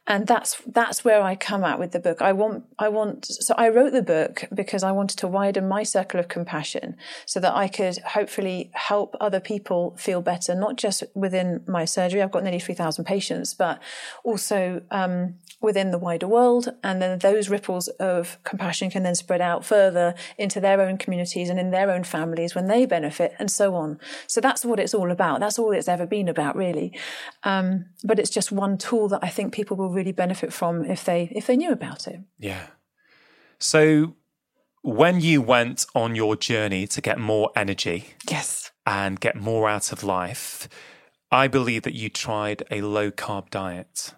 [0.07, 2.21] And that's that's where I come at with the book.
[2.21, 5.83] I want I want so I wrote the book because I wanted to widen my
[5.83, 11.03] circle of compassion so that I could hopefully help other people feel better, not just
[11.13, 12.21] within my surgery.
[12.21, 13.79] I've got nearly three thousand patients, but
[14.23, 16.73] also um, within the wider world.
[16.83, 21.49] And then those ripples of compassion can then spread out further into their own communities
[21.49, 23.99] and in their own families when they benefit and so on.
[24.27, 25.39] So that's what it's all about.
[25.39, 26.97] That's all it's ever been about, really.
[27.43, 31.05] Um, but it's just one tool that I think people will really benefit from if
[31.05, 32.19] they if they knew about it.
[32.39, 32.67] Yeah.
[33.59, 34.15] So
[34.81, 39.91] when you went on your journey to get more energy, yes, and get more out
[39.91, 40.67] of life,
[41.31, 44.13] I believe that you tried a low carb diet.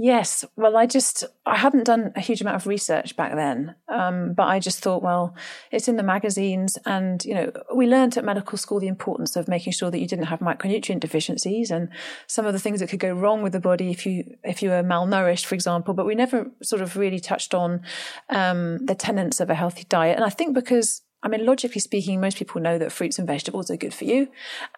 [0.00, 0.44] Yes.
[0.54, 3.74] Well, I just, I hadn't done a huge amount of research back then.
[3.88, 5.34] Um, but I just thought, well,
[5.72, 6.78] it's in the magazines.
[6.86, 10.06] And, you know, we learned at medical school the importance of making sure that you
[10.06, 11.88] didn't have micronutrient deficiencies and
[12.28, 14.70] some of the things that could go wrong with the body if you, if you
[14.70, 15.94] were malnourished, for example.
[15.94, 17.82] But we never sort of really touched on,
[18.30, 20.14] um, the tenets of a healthy diet.
[20.14, 23.72] And I think because I mean, logically speaking, most people know that fruits and vegetables
[23.72, 24.28] are good for you.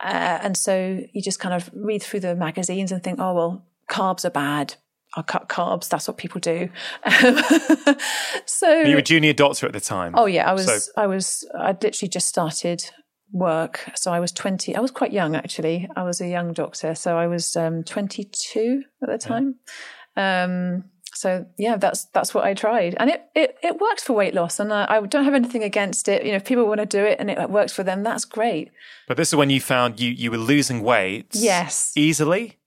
[0.00, 3.66] Uh, and so you just kind of read through the magazines and think, oh, well,
[3.90, 4.76] carbs are bad.
[5.16, 5.88] I'll cut carbs.
[5.88, 6.68] That's what people do.
[8.46, 10.12] so you were a junior doctor at the time.
[10.16, 10.84] Oh yeah, I was.
[10.84, 10.92] So.
[10.96, 11.48] I was.
[11.58, 12.84] I literally just started
[13.32, 13.90] work.
[13.96, 14.76] So I was twenty.
[14.76, 15.88] I was quite young actually.
[15.96, 16.94] I was a young doctor.
[16.94, 19.56] So I was um, twenty-two at the time.
[20.16, 20.44] Yeah.
[20.44, 24.34] Um, so yeah, that's that's what I tried, and it it, it works for weight
[24.34, 26.24] loss, and I, I, don't have anything against it.
[26.24, 28.70] You know, if people want to do it and it works for them, that's great.
[29.08, 31.26] But this is when you found you you were losing weight.
[31.32, 32.59] Yes, easily.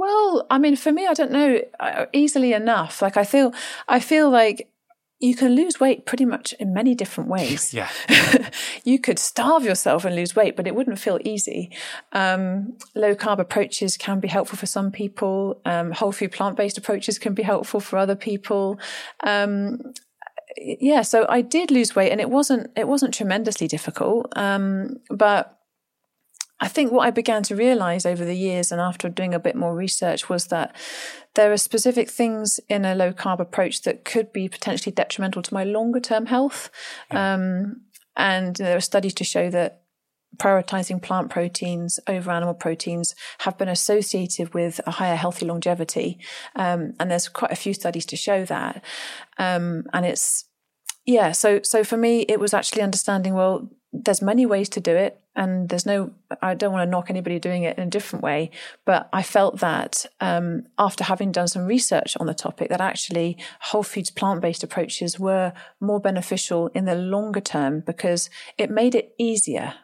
[0.00, 3.02] Well, I mean, for me, I don't know uh, easily enough.
[3.02, 3.52] Like I feel,
[3.86, 4.70] I feel like
[5.18, 7.74] you can lose weight pretty much in many different ways.
[7.74, 7.90] Yeah.
[8.84, 11.70] you could starve yourself and lose weight, but it wouldn't feel easy.
[12.12, 15.60] Um, low carb approaches can be helpful for some people.
[15.66, 18.80] Um, whole food plant based approaches can be helpful for other people.
[19.22, 19.92] Um,
[20.56, 24.32] yeah, so I did lose weight and it wasn't, it wasn't tremendously difficult.
[24.34, 25.59] Um, but
[26.60, 29.56] I think what I began to realize over the years and after doing a bit
[29.56, 30.76] more research was that
[31.34, 35.54] there are specific things in a low carb approach that could be potentially detrimental to
[35.54, 36.70] my longer term health.
[37.10, 37.82] Um,
[38.16, 39.82] and there are studies to show that
[40.36, 46.18] prioritizing plant proteins over animal proteins have been associated with a higher healthy longevity.
[46.56, 48.84] Um, and there's quite a few studies to show that.
[49.38, 50.44] Um, and it's,
[51.06, 54.94] yeah, so, so for me, it was actually understanding, well, there's many ways to do
[54.94, 56.10] it and there's no
[56.42, 58.50] i don't want to knock anybody doing it in a different way
[58.84, 63.36] but i felt that um, after having done some research on the topic that actually
[63.60, 69.14] whole foods plant-based approaches were more beneficial in the longer term because it made it
[69.18, 69.74] easier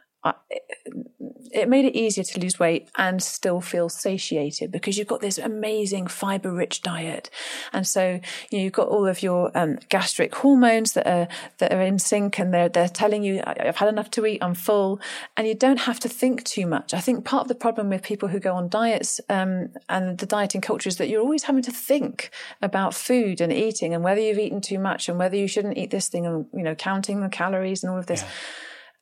[1.53, 5.39] it made it easier to lose weight and still feel satiated because you've got this
[5.39, 7.31] amazing fiber rich diet.
[7.73, 11.73] And so, you know, you've got all of your um, gastric hormones that are, that
[11.73, 15.01] are in sync and they're, they're telling you, I've had enough to eat, I'm full.
[15.37, 16.93] And you don't have to think too much.
[16.93, 20.27] I think part of the problem with people who go on diets um, and the
[20.27, 24.21] dieting culture is that you're always having to think about food and eating and whether
[24.21, 27.21] you've eaten too much and whether you shouldn't eat this thing and, you know, counting
[27.21, 28.23] the calories and all of this.
[28.23, 28.29] Yeah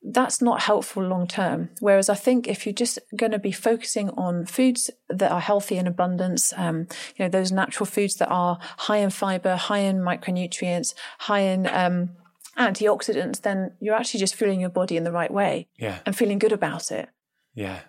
[0.06, 1.70] that's not helpful long term.
[1.80, 5.76] Whereas I think if you're just going to be focusing on foods that are healthy
[5.78, 6.80] in abundance, um,
[7.16, 11.66] you know, those natural foods that are high in fiber, high in micronutrients, high in
[11.68, 12.10] um,
[12.58, 15.98] antioxidants, then you're actually just fueling your body in the right way Yeah.
[16.06, 17.08] and feeling good about it.
[17.54, 17.80] Yeah.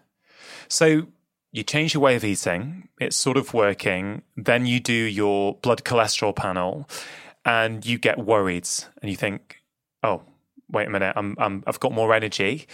[0.68, 1.08] So
[1.52, 4.22] you change your way of eating, it's sort of working.
[4.36, 6.88] Then you do your blood cholesterol panel
[7.44, 8.68] and you get worried
[9.02, 9.58] and you think,
[10.02, 10.22] oh,
[10.72, 12.68] wait a minute, I'm, I'm, I've got more energy.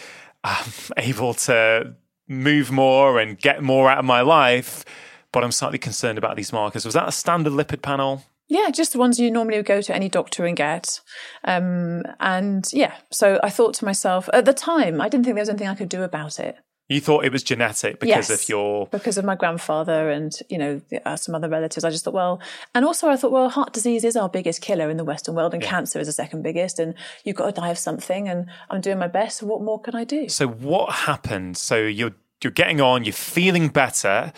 [0.44, 1.96] I'm able to
[2.28, 4.86] move more and get more out of my life,
[5.32, 6.86] but I'm slightly concerned about these markers.
[6.86, 8.24] Was that a standard lipid panel?
[8.48, 11.00] Yeah, just the ones you normally would go to any doctor and get.
[11.46, 15.42] Um, and yeah, so I thought to myself at the time, I didn't think there
[15.42, 16.58] was anything I could do about it.
[16.92, 18.44] You thought it was genetic because Yes.
[18.44, 18.88] of your.
[18.88, 21.86] because of my grandfather and you know the- uh, some other relatives.
[21.86, 22.42] I just thought, well,
[22.76, 25.54] and also I thought, well, heart disease is our biggest killer in the Western world,
[25.54, 28.82] and cancer is the second biggest, and you've got to die of something, and I'm
[28.82, 29.38] doing my best.
[29.38, 30.28] So what more can I do?
[30.28, 31.56] So what happened?
[31.58, 34.34] So you're you're getting on, you're feeling better,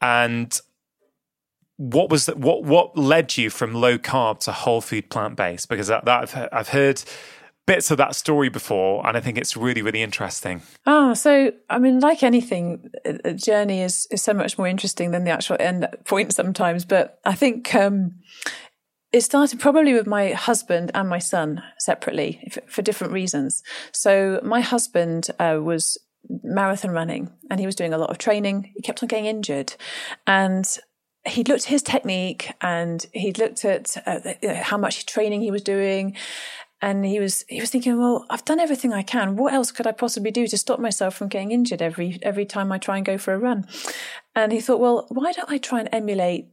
[0.00, 0.60] and
[1.76, 2.38] what was that?
[2.38, 5.68] What what led you from low carb to whole food plant based?
[5.68, 7.02] Because that, that I've I've heard
[7.66, 10.62] bits of that story before, and I think it's really really interesting.
[10.86, 15.24] Ah, so I mean, like anything, a journey is is so much more interesting than
[15.24, 16.84] the actual end point sometimes.
[16.84, 18.16] But I think um,
[19.12, 23.62] it started probably with my husband and my son separately for different reasons.
[23.92, 25.98] So my husband uh, was
[26.42, 28.72] marathon running, and he was doing a lot of training.
[28.74, 29.74] He kept on getting injured,
[30.26, 30.66] and
[31.26, 34.20] he looked at his technique and he looked at uh,
[34.62, 36.14] how much training he was doing
[36.84, 39.36] and he was he was thinking well i've done everything i can.
[39.36, 42.70] What else could i possibly do to stop myself from getting injured every every time
[42.70, 43.66] i try and go for a run?
[44.36, 46.48] And he thought well why don't i try and emulate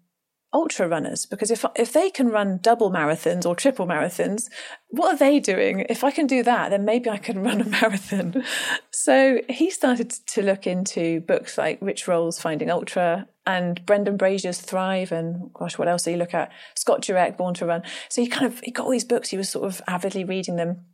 [0.54, 4.50] ultra runners because if if they can run double marathons or triple marathons
[4.90, 5.86] what are they doing?
[5.88, 8.44] If i can do that then maybe i can run a marathon.
[8.92, 14.60] So he started to look into books like Rich Roll's finding ultra and brendan brazier's
[14.60, 16.52] thrive and gosh what else did he look at?
[16.76, 17.84] Scott jurek born to run.
[18.10, 20.58] So he kind of he got all these books he was sort of avidly reading
[20.58, 20.86] them.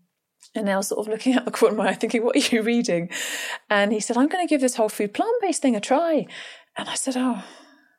[0.55, 2.61] And now sort of looking at the corner of my eye thinking, what are you
[2.61, 3.09] reading?
[3.69, 6.25] And he said, I'm going to give this whole food plant-based thing a try.
[6.77, 7.43] And I said, oh,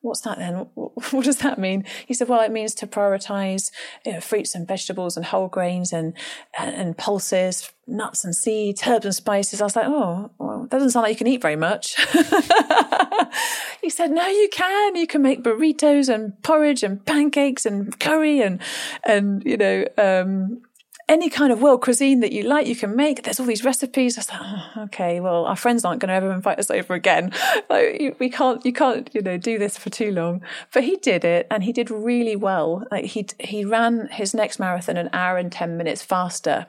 [0.00, 0.66] what's that then?
[1.10, 1.84] What does that mean?
[2.06, 3.70] He said, well, it means to prioritize
[4.04, 6.12] you know, fruits and vegetables and whole grains and,
[6.58, 9.60] and, and pulses, nuts and seeds, herbs and spices.
[9.60, 11.96] I was like, oh, well, that doesn't sound like you can eat very much.
[13.80, 14.96] he said, no, you can.
[14.96, 18.60] You can make burritos and porridge and pancakes and curry and,
[19.04, 20.62] and, you know, um,
[21.08, 23.22] any kind of world cuisine that you like, you can make.
[23.22, 24.16] There's all these recipes.
[24.16, 26.94] I was like, oh, okay, well, our friends aren't going to ever invite us over
[26.94, 27.32] again.
[27.70, 30.42] Like, you- we can't, you can't, you know, do this for too long.
[30.72, 32.84] But he did it, and he did really well.
[32.90, 36.66] Like he he ran his next marathon an hour and ten minutes faster,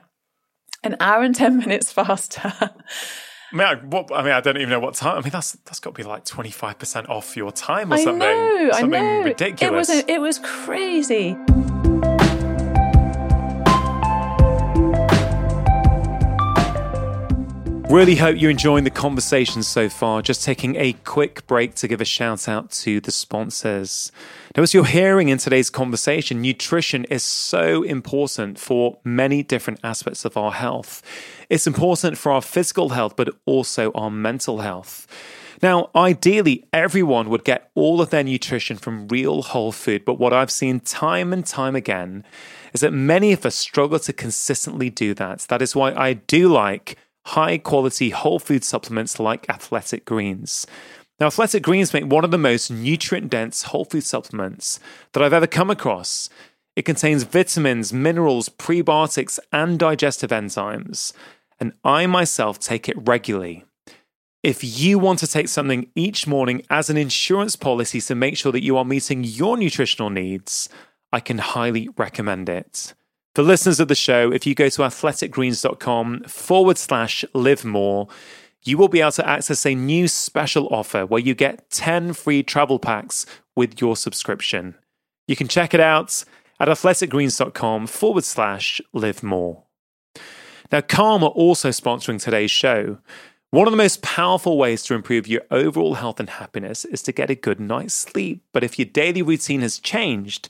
[0.84, 2.52] an hour and ten minutes faster.
[3.52, 5.18] I mean, I, what, I mean, I don't even know what time.
[5.18, 7.96] I mean, that's that's got to be like twenty five percent off your time or
[7.96, 8.18] I something.
[8.20, 9.22] know, I know.
[9.22, 9.88] ridiculous.
[9.90, 11.36] It was a, it was crazy.
[17.90, 20.22] Really hope you're enjoying the conversation so far.
[20.22, 24.12] Just taking a quick break to give a shout out to the sponsors.
[24.56, 30.24] Now, as you're hearing in today's conversation, nutrition is so important for many different aspects
[30.24, 31.02] of our health.
[31.48, 35.08] It's important for our physical health, but also our mental health.
[35.60, 40.32] Now, ideally, everyone would get all of their nutrition from real whole food, but what
[40.32, 42.22] I've seen time and time again
[42.72, 45.40] is that many of us struggle to consistently do that.
[45.48, 46.96] That is why I do like
[47.30, 50.66] high quality whole food supplements like Athletic Greens.
[51.18, 54.80] Now, Athletic Greens make one of the most nutrient dense whole food supplements
[55.12, 56.28] that I've ever come across.
[56.76, 61.12] It contains vitamins, minerals, prebiotics, and digestive enzymes.
[61.58, 63.64] And I myself take it regularly.
[64.42, 68.52] If you want to take something each morning as an insurance policy to make sure
[68.52, 70.70] that you are meeting your nutritional needs,
[71.12, 72.94] I can highly recommend it.
[73.34, 78.08] For listeners of the show, if you go to athleticgreens.com forward slash live more,
[78.64, 82.42] you will be able to access a new special offer where you get 10 free
[82.42, 84.74] travel packs with your subscription.
[85.28, 86.24] You can check it out
[86.58, 89.62] at athleticgreens.com forward slash live more.
[90.72, 92.98] Now, Calm are also sponsoring today's show.
[93.50, 97.12] One of the most powerful ways to improve your overall health and happiness is to
[97.12, 98.42] get a good night's sleep.
[98.52, 100.48] But if your daily routine has changed,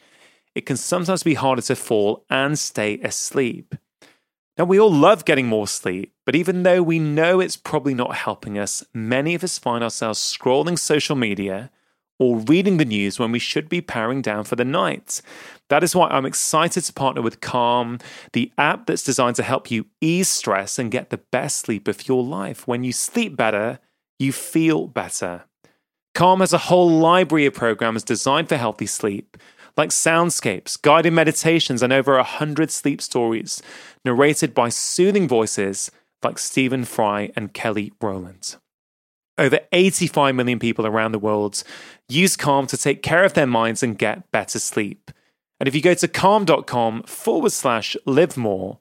[0.60, 3.74] it can sometimes be harder to fall and stay asleep.
[4.58, 8.14] Now, we all love getting more sleep, but even though we know it's probably not
[8.14, 11.70] helping us, many of us find ourselves scrolling social media
[12.18, 15.22] or reading the news when we should be powering down for the night.
[15.70, 17.98] That is why I'm excited to partner with Calm,
[18.34, 22.06] the app that's designed to help you ease stress and get the best sleep of
[22.06, 22.68] your life.
[22.68, 23.78] When you sleep better,
[24.18, 25.44] you feel better.
[26.14, 29.38] Calm has a whole library of programs designed for healthy sleep,
[29.80, 33.62] like soundscapes, guided meditations, and over a 100 sleep stories
[34.04, 35.90] narrated by soothing voices
[36.22, 38.56] like Stephen Fry and Kelly Rowland.
[39.38, 41.64] Over 85 million people around the world
[42.10, 45.10] use Calm to take care of their minds and get better sleep.
[45.58, 48.80] And if you go to calm.com forward slash live more,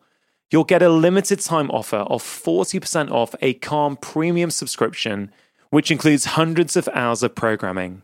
[0.52, 5.32] you'll get a limited time offer of 40% off a Calm premium subscription,
[5.70, 8.02] which includes hundreds of hours of programming.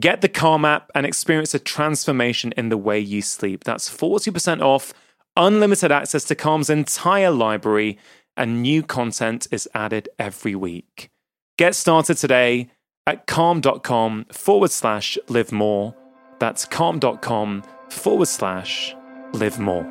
[0.00, 3.62] Get the Calm app and experience a transformation in the way you sleep.
[3.62, 4.92] That's 40% off,
[5.36, 7.96] unlimited access to Calm's entire library,
[8.36, 11.10] and new content is added every week.
[11.58, 12.70] Get started today
[13.06, 15.94] at calm.com forward slash live more.
[16.40, 18.96] That's calm.com forward slash
[19.32, 19.84] live more.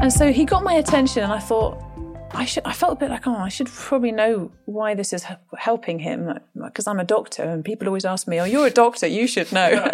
[0.00, 1.87] And so he got my attention, and I thought,
[2.32, 2.64] I should.
[2.64, 5.24] I felt a bit like, oh, I should probably know why this is
[5.56, 9.06] helping him because I'm a doctor, and people always ask me, "Oh, you're a doctor.
[9.06, 9.70] You should know."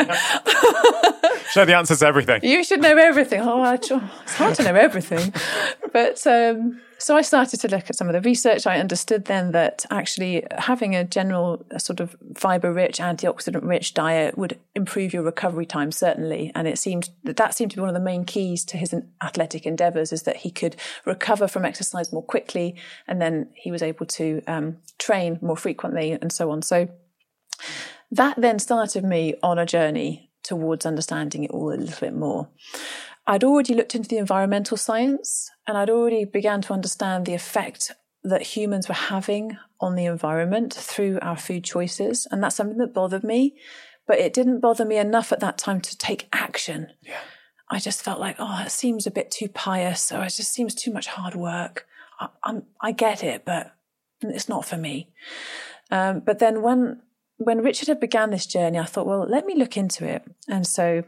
[1.53, 2.41] Show the answers to everything.
[2.43, 3.41] You should know everything.
[3.43, 5.33] Oh, it's hard to know everything,
[5.93, 8.67] but um, so I started to look at some of the research.
[8.67, 15.13] I understood then that actually having a general sort of fiber-rich, antioxidant-rich diet would improve
[15.13, 18.01] your recovery time certainly, and it seemed that that seemed to be one of the
[18.01, 22.75] main keys to his athletic endeavors is that he could recover from exercise more quickly,
[23.07, 26.63] and then he was able to um, train more frequently and so on.
[26.63, 26.89] So
[28.11, 32.49] that then started me on a journey towards understanding it all a little bit more.
[33.27, 37.93] I'd already looked into the environmental science and I'd already began to understand the effect
[38.23, 42.27] that humans were having on the environment through our food choices.
[42.31, 43.55] And that's something that bothered me,
[44.07, 46.89] but it didn't bother me enough at that time to take action.
[47.03, 47.19] Yeah.
[47.71, 50.75] I just felt like, oh, it seems a bit too pious, or it just seems
[50.75, 51.87] too much hard work.
[52.21, 53.75] I, I'm, I get it, but
[54.21, 55.11] it's not for me.
[55.91, 57.01] Um, but then when
[57.39, 60.23] when Richard had began this journey, I thought, well, let me look into it.
[60.49, 61.03] And so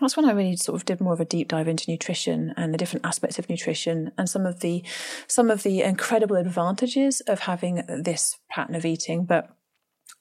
[0.00, 2.72] that's when I really sort of did more of a deep dive into nutrition and
[2.72, 4.84] the different aspects of nutrition and some of the
[5.26, 9.24] some of the incredible advantages of having this pattern of eating.
[9.24, 9.54] But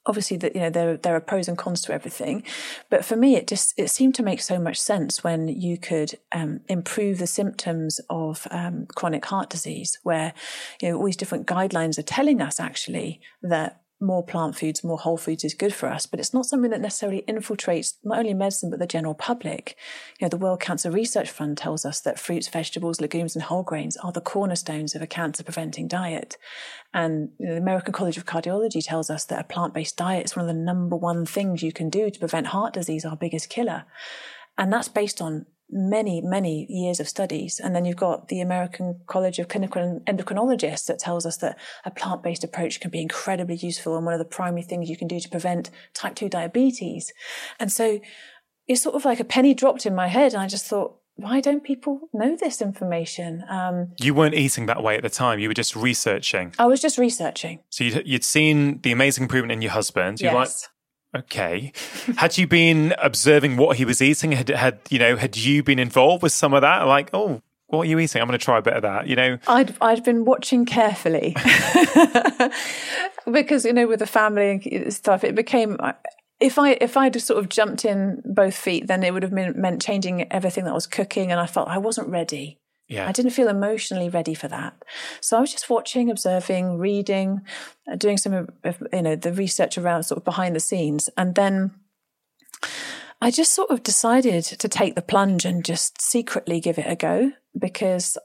[0.05, 2.43] obviously that you know there there are pros and cons to everything
[2.89, 6.17] but for me it just it seemed to make so much sense when you could
[6.32, 10.34] um, improve the symptoms of um, chronic heart disease where
[10.82, 14.97] you know all these different guidelines are telling us actually that more plant foods, more
[14.97, 18.33] whole foods is good for us, but it's not something that necessarily infiltrates not only
[18.33, 19.75] medicine but the general public.
[20.19, 23.63] You know, the World Cancer Research Fund tells us that fruits, vegetables, legumes, and whole
[23.63, 26.37] grains are the cornerstones of a cancer preventing diet.
[26.93, 30.25] And you know, the American College of Cardiology tells us that a plant based diet
[30.25, 33.17] is one of the number one things you can do to prevent heart disease, our
[33.17, 33.85] biggest killer.
[34.57, 37.59] And that's based on many, many years of studies.
[37.61, 41.91] And then you've got the American College of Clinical Endocrinologists that tells us that a
[41.91, 45.07] plant based approach can be incredibly useful and one of the primary things you can
[45.07, 47.13] do to prevent type 2 diabetes.
[47.59, 47.99] And so
[48.68, 50.34] it's sort of like a penny dropped in my head.
[50.34, 53.43] And I just thought, why don't people know this information?
[53.49, 55.39] Um, you weren't eating that way at the time.
[55.39, 56.53] You were just researching.
[56.59, 57.59] I was just researching.
[57.70, 60.22] So you'd, you'd seen the amazing improvement in your husband.
[60.22, 60.70] You're yes.
[61.16, 61.72] Okay.
[62.18, 64.34] had you been observing what he was eating?
[64.34, 65.16] Had had you know?
[65.16, 66.84] Had you been involved with some of that?
[66.84, 68.22] Like, oh, what are you eating?
[68.22, 69.08] I'm going to try a bit of that.
[69.08, 71.36] You know, I'd I'd been watching carefully
[73.32, 75.78] because you know with the family and stuff, it became.
[76.39, 79.34] If I if I'd just sort of jumped in both feet, then it would have
[79.34, 82.60] been, meant changing everything that I was cooking, and I felt I wasn't ready.
[82.88, 83.07] Yeah.
[83.07, 84.81] I didn't feel emotionally ready for that.
[85.19, 87.41] So I was just watching, observing, reading,
[87.91, 88.49] uh, doing some of,
[88.93, 91.09] you know, the research around sort of behind the scenes.
[91.17, 91.71] And then
[93.21, 96.95] I just sort of decided to take the plunge and just secretly give it a
[96.95, 98.17] go because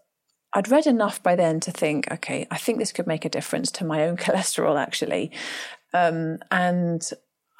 [0.52, 3.70] I'd read enough by then to think, okay, I think this could make a difference
[3.72, 5.32] to my own cholesterol actually.
[5.92, 7.02] Um, and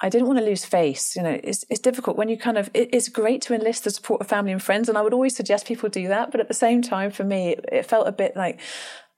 [0.02, 1.14] I didn't want to lose face.
[1.14, 3.90] You know, it's, it's difficult when you kind of, it, it's great to enlist the
[3.90, 4.88] support of family and friends.
[4.88, 6.32] And I would always suggest people do that.
[6.32, 8.60] But at the same time, for me, it, it felt a bit like,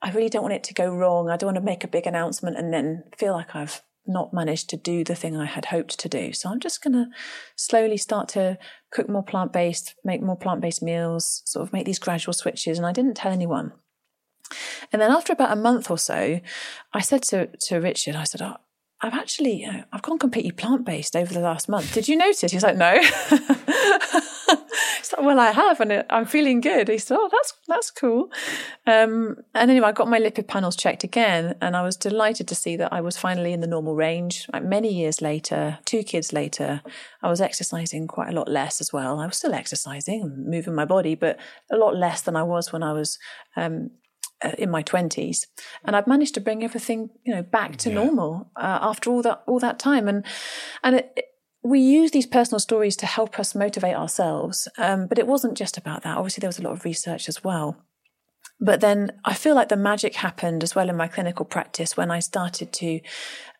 [0.03, 1.29] I really don't want it to go wrong.
[1.29, 4.69] I don't want to make a big announcement and then feel like I've not managed
[4.69, 6.31] to do the thing I had hoped to do.
[6.33, 7.07] So I'm just going to
[7.55, 8.59] slowly start to
[8.91, 12.77] cook more plant based, make more plant based meals, sort of make these gradual switches.
[12.77, 13.73] And I didn't tell anyone.
[14.93, 16.39] And then after about a month or so,
[16.93, 18.57] I said to, to Richard, I said, oh,
[19.01, 21.93] I've actually, know, I've gone completely plant based over the last month.
[21.93, 22.51] Did you notice?
[22.51, 22.93] He's like, no.
[25.15, 26.87] like, well, I have, and I'm feeling good.
[26.87, 28.31] He said, oh, that's that's cool.
[28.85, 32.55] Um, and anyway, I got my lipid panels checked again, and I was delighted to
[32.55, 34.47] see that I was finally in the normal range.
[34.51, 36.81] Like many years later, two kids later,
[37.21, 39.19] I was exercising quite a lot less as well.
[39.19, 41.37] I was still exercising moving my body, but
[41.71, 43.17] a lot less than I was when I was
[43.55, 43.91] um,
[44.45, 45.47] uh, in my 20s
[45.83, 47.95] and I've managed to bring everything you know back to yeah.
[47.95, 50.25] normal uh, after all that all that time and
[50.83, 51.25] and it, it,
[51.63, 55.77] we use these personal stories to help us motivate ourselves um, but it wasn't just
[55.77, 57.85] about that obviously there was a lot of research as well
[58.59, 62.09] but then I feel like the magic happened as well in my clinical practice when
[62.09, 63.01] I started to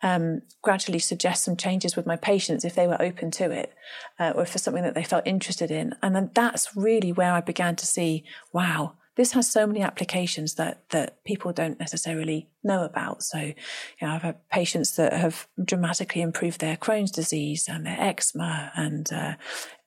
[0.01, 3.73] um, gradually suggest some changes with my patients if they were open to it
[4.19, 5.95] uh, or for something that they felt interested in.
[6.01, 8.23] And then that's really where I began to see,
[8.53, 13.24] wow, this has so many applications that that people don't necessarily know about.
[13.24, 13.55] So, you
[14.01, 19.11] know, I've had patients that have dramatically improved their Crohn's disease and their eczema and
[19.11, 19.34] uh,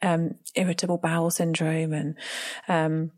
[0.02, 2.14] um, irritable bowel syndrome and
[2.68, 3.12] um,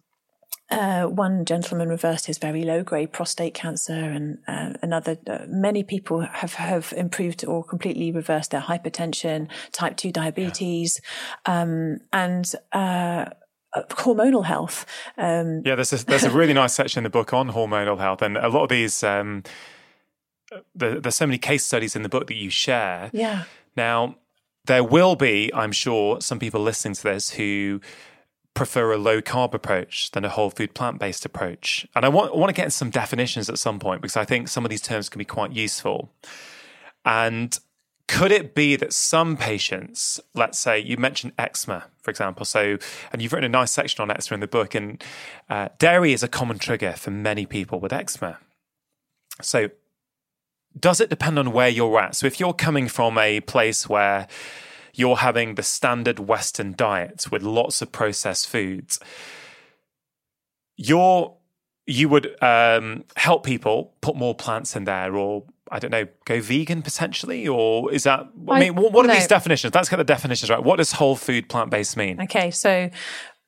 [0.71, 5.83] uh, one gentleman reversed his very low grade prostate cancer, and uh, another, uh, many
[5.83, 11.01] people have, have improved or completely reversed their hypertension, type 2 diabetes,
[11.47, 11.63] yeah.
[11.63, 13.31] um, and uh, uh,
[13.75, 14.87] hormonal health.
[15.17, 18.23] Um, yeah, there's a, there's a really nice section in the book on hormonal health,
[18.23, 19.03] and a lot of these.
[19.03, 19.43] Um,
[20.75, 23.11] the, there's so many case studies in the book that you share.
[23.13, 23.45] Yeah.
[23.77, 24.17] Now,
[24.65, 27.81] there will be, I'm sure, some people listening to this who
[28.55, 31.87] prefer a low carb approach than a whole food plant based approach.
[31.95, 34.49] And I want, I want to get some definitions at some point because I think
[34.49, 36.11] some of these terms can be quite useful.
[37.05, 37.59] And
[38.11, 42.77] could it be that some patients, let's say you mentioned eczema, for example, so,
[43.13, 45.03] and you've written a nice section on eczema in the book, and
[45.49, 48.39] uh, dairy is a common trigger for many people with eczema.
[49.41, 49.71] So,
[50.79, 52.17] does it depend on where you're at?
[52.17, 54.27] So, if you're coming from a place where
[54.93, 58.99] you're having the standard Western diet with lots of processed foods,
[60.77, 61.37] you're
[61.87, 66.41] you would um, help people put more plants in there or I don't know, go
[66.41, 68.27] vegan potentially, or is that?
[68.49, 69.15] I, I mean, what, what are no.
[69.15, 69.73] these definitions?
[69.73, 70.63] Let's get the definitions right.
[70.63, 72.21] What does whole food plant based mean?
[72.23, 72.91] Okay, so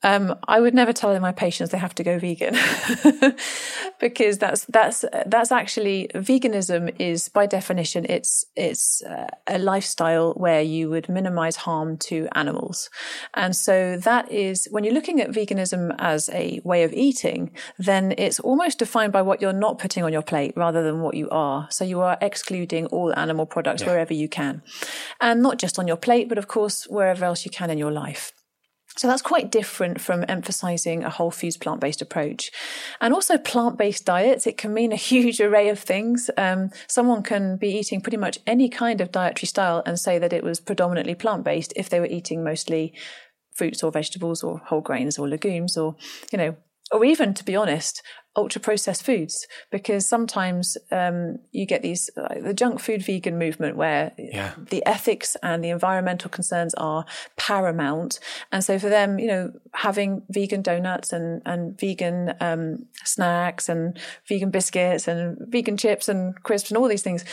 [0.03, 2.57] um, I would never tell my patients they have to go vegan
[4.01, 10.63] because that's that's that's actually veganism is by definition it's it's uh, a lifestyle where
[10.63, 12.91] you would minimize harm to animals,
[13.35, 18.15] and so that is when you're looking at veganism as a way of eating, then
[18.19, 21.29] it's almost defined by what you're not putting on your plate rather than what you
[21.31, 21.69] are.
[21.71, 23.89] So you are excluding all animal products yeah.
[23.89, 24.63] wherever you can,
[25.21, 27.93] and not just on your plate, but of course wherever else you can in your
[27.93, 28.33] life.
[28.97, 32.51] So that's quite different from emphasizing a whole foods plant based approach.
[33.01, 36.31] And also plant based diets, it can mean a huge array of things.
[36.37, 40.33] Um, someone can be eating pretty much any kind of dietary style and say that
[40.33, 42.93] it was predominantly plant based if they were eating mostly
[43.55, 45.97] fruits or vegetables or whole grains or legumes or,
[46.31, 46.57] you know,
[46.91, 48.03] or even to be honest,
[48.35, 53.77] ultra processed foods because sometimes um, you get these uh, the junk food vegan movement
[53.77, 54.53] where yeah.
[54.71, 57.05] the ethics and the environmental concerns are
[57.37, 58.19] paramount
[58.51, 63.99] and so for them you know having vegan donuts and and vegan um, snacks and
[64.27, 67.25] vegan biscuits and vegan chips and crisps and all these things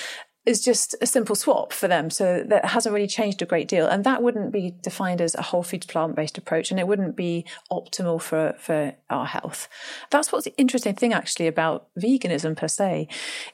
[0.46, 2.10] is just a simple swap for them.
[2.10, 3.88] So that hasn't really changed a great deal.
[3.88, 7.16] And that wouldn't be defined as a whole foods plant based approach and it wouldn't
[7.16, 9.68] be optimal for, for our health.
[10.10, 13.08] That's what's the interesting thing actually about veganism per se,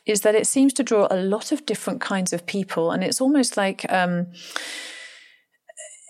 [0.05, 2.91] is that it seems to draw a lot of different kinds of people.
[2.91, 4.27] And it's almost like, um,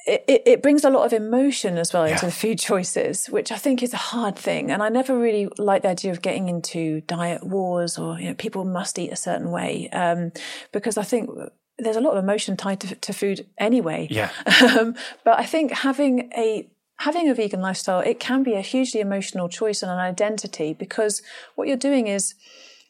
[0.06, 2.14] it, it brings a lot of emotion as well yeah.
[2.14, 4.70] into the food choices, which I think is a hard thing.
[4.70, 8.36] And I never really like the idea of getting into diet wars or, you know,
[8.36, 9.90] people must eat a certain way.
[9.90, 10.32] Um,
[10.72, 11.30] because I think
[11.80, 14.08] there's a lot of emotion tied to, to food anyway.
[14.10, 14.30] Yeah.
[14.78, 19.00] Um, but I think having a, having a vegan lifestyle, it can be a hugely
[19.00, 21.22] emotional choice and an identity because
[21.56, 22.36] what you're doing is,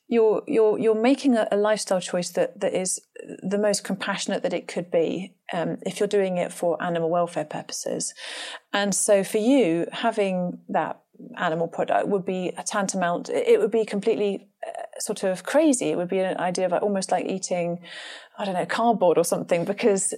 [0.07, 3.01] you're you're you're making a, a, lifestyle choice that that is
[3.41, 7.45] the most compassionate that it could be um, if you're doing it for animal welfare
[7.45, 8.13] purposes.
[8.71, 11.01] And so for you having that
[11.37, 15.89] animal product would be a tantamount it would be completely uh, sort of crazy.
[15.89, 17.79] It would be an idea of almost like eating
[18.37, 20.13] i don't know cardboard or something because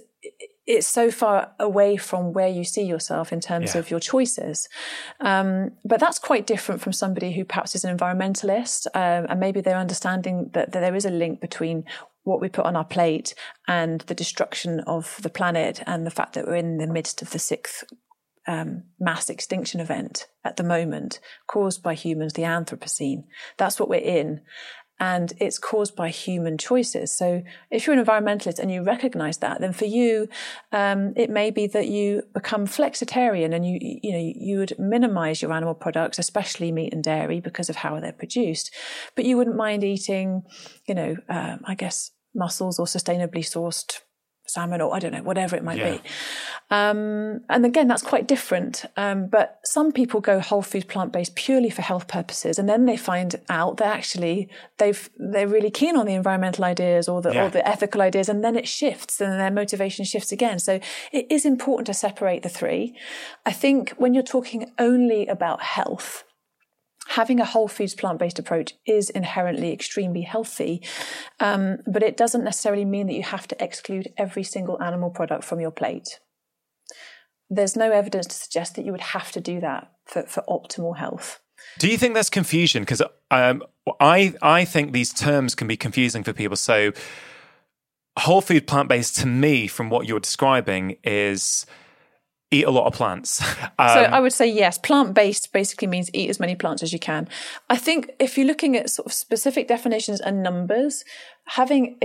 [0.68, 3.80] it's so far away from where you see yourself in terms yeah.
[3.80, 4.68] of your choices.
[5.18, 9.62] Um, but that's quite different from somebody who perhaps is an environmentalist, um, and maybe
[9.62, 11.84] they're understanding that, that there is a link between
[12.24, 13.34] what we put on our plate
[13.66, 17.30] and the destruction of the planet and the fact that we're in the midst of
[17.30, 17.84] the sixth
[18.46, 23.24] um, mass extinction event at the moment caused by humans, the Anthropocene.
[23.56, 24.42] That's what we're in.
[25.00, 27.12] And it's caused by human choices.
[27.12, 30.28] So if you're an environmentalist and you recognize that, then for you,
[30.72, 35.40] um, it may be that you become flexitarian and you, you know, you would minimize
[35.40, 38.74] your animal products, especially meat and dairy because of how they're produced,
[39.14, 40.42] but you wouldn't mind eating,
[40.86, 44.00] you know, um, I guess mussels or sustainably sourced
[44.48, 45.92] salmon or I don't know, whatever it might yeah.
[45.92, 46.00] be.
[46.70, 48.84] Um, and again, that's quite different.
[48.96, 52.84] Um, but some people go whole food plant based purely for health purposes, and then
[52.84, 57.32] they find out that actually they've they're really keen on the environmental ideas or the
[57.32, 57.46] yeah.
[57.46, 60.58] or the ethical ideas, and then it shifts, and their motivation shifts again.
[60.58, 60.80] So
[61.12, 62.94] it is important to separate the three.
[63.46, 66.24] I think when you're talking only about health,
[67.08, 70.82] having a whole foods plant based approach is inherently extremely healthy,
[71.40, 75.42] um, but it doesn't necessarily mean that you have to exclude every single animal product
[75.42, 76.20] from your plate.
[77.50, 80.98] There's no evidence to suggest that you would have to do that for, for optimal
[80.98, 81.40] health.
[81.78, 82.82] Do you think there's confusion?
[82.82, 83.62] Because um,
[84.00, 86.56] I I think these terms can be confusing for people.
[86.56, 86.92] So,
[88.18, 91.66] whole food plant based to me, from what you're describing, is
[92.50, 93.42] eat a lot of plants.
[93.80, 94.76] Um, so I would say yes.
[94.76, 97.28] Plant based basically means eat as many plants as you can.
[97.70, 101.04] I think if you're looking at sort of specific definitions and numbers,
[101.46, 101.96] having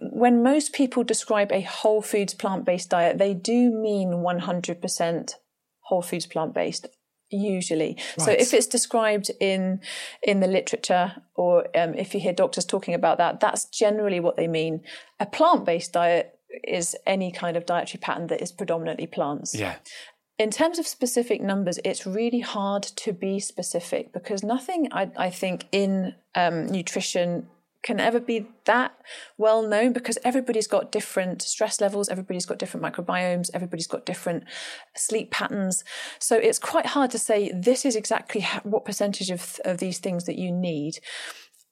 [0.00, 5.34] when most people describe a whole foods plant based diet, they do mean 100%
[5.82, 6.88] whole foods plant based
[7.30, 8.26] usually right.
[8.26, 9.80] so if it's described in
[10.22, 14.36] in the literature or um, if you hear doctors talking about that that's generally what
[14.36, 14.82] they mean
[15.18, 19.54] a plant-based diet is any kind of dietary pattern that is predominantly plants.
[19.54, 19.76] Yeah.
[20.38, 25.30] In terms of specific numbers, it's really hard to be specific because nothing I, I
[25.30, 27.48] think in um, nutrition
[27.82, 28.92] can ever be that
[29.36, 34.44] well known because everybody's got different stress levels, everybody's got different microbiomes, everybody's got different
[34.94, 35.84] sleep patterns.
[36.18, 40.24] So it's quite hard to say this is exactly what percentage of, of these things
[40.24, 41.00] that you need.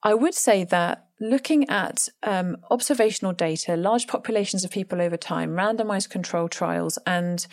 [0.02, 5.50] I would say that looking at um, observational data, large populations of people over time,
[5.50, 7.46] randomized control trials, and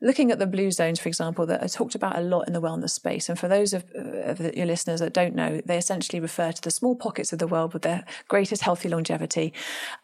[0.00, 2.60] looking at the blue zones, for example, that are talked about a lot in the
[2.60, 3.28] wellness space.
[3.28, 6.70] And for those of, of your listeners that don't know, they essentially refer to the
[6.70, 9.52] small pockets of the world with their greatest healthy longevity.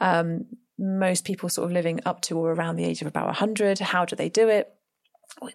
[0.01, 3.79] Um, most people sort of living up to or around the age of about 100.
[3.79, 4.75] How do they do it?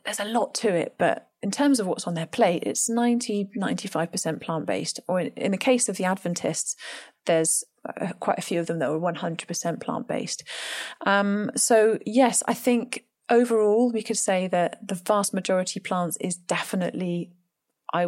[0.05, 3.49] There's a lot to it, but in terms of what's on their plate, it's 90,
[3.57, 4.99] 95% plant based.
[5.07, 6.75] Or in, in, the case of the Adventists,
[7.25, 10.43] there's uh, quite a few of them that are 100% plant based.
[11.05, 16.35] Um, so, yes, I think overall we could say that the vast majority plants is
[16.35, 17.31] definitely.
[17.91, 18.05] I,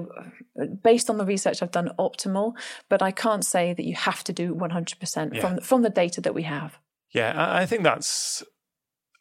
[0.84, 2.54] based on the research I've done, optimal,
[2.88, 5.42] but I can't say that you have to do 100% yeah.
[5.42, 6.78] from from the data that we have.
[7.10, 8.44] Yeah, I think that's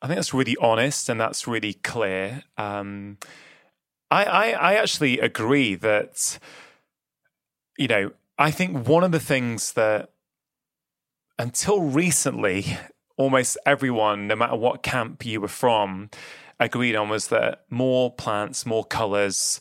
[0.03, 2.43] I think that's really honest and that's really clear.
[2.59, 3.17] Um,
[4.11, 6.39] I, I, I actually agree that,
[7.79, 10.11] you know, I think one of the things that
[11.39, 12.79] until recently,
[13.17, 16.11] almost everyone, no matter what camp you were from,
[16.59, 19.61] agreed on was that more plants, more colors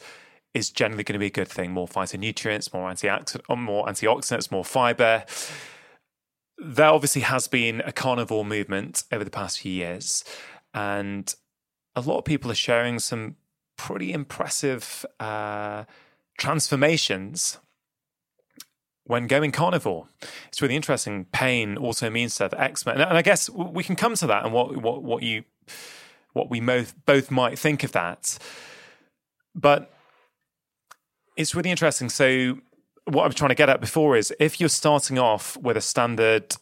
[0.53, 1.71] is generally going to be a good thing.
[1.71, 5.23] More phytonutrients, more antioxidants, more antioxidants, more fiber.
[6.57, 10.23] There obviously has been a carnivore movement over the past few years,
[10.73, 11.33] and
[11.95, 13.35] a lot of people are sharing some
[13.79, 15.85] pretty impressive uh,
[16.37, 17.57] transformations
[19.05, 20.07] when going carnivore.
[20.49, 21.25] It's really interesting.
[21.31, 24.43] Pain also means to have eczema, and, and I guess we can come to that
[24.43, 25.45] and what what what you
[26.33, 28.37] what we both both might think of that.
[29.55, 29.91] But
[31.37, 32.09] it's really interesting.
[32.09, 32.59] So
[33.05, 36.57] what I'm trying to get at before is if you're starting off with a standard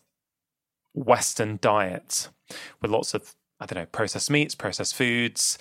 [0.93, 2.29] Western diet
[2.81, 5.57] with lots of I don't know processed meats, processed foods,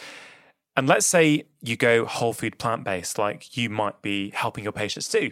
[0.76, 4.72] and let's say you go whole food plant based, like you might be helping your
[4.72, 5.30] patients do.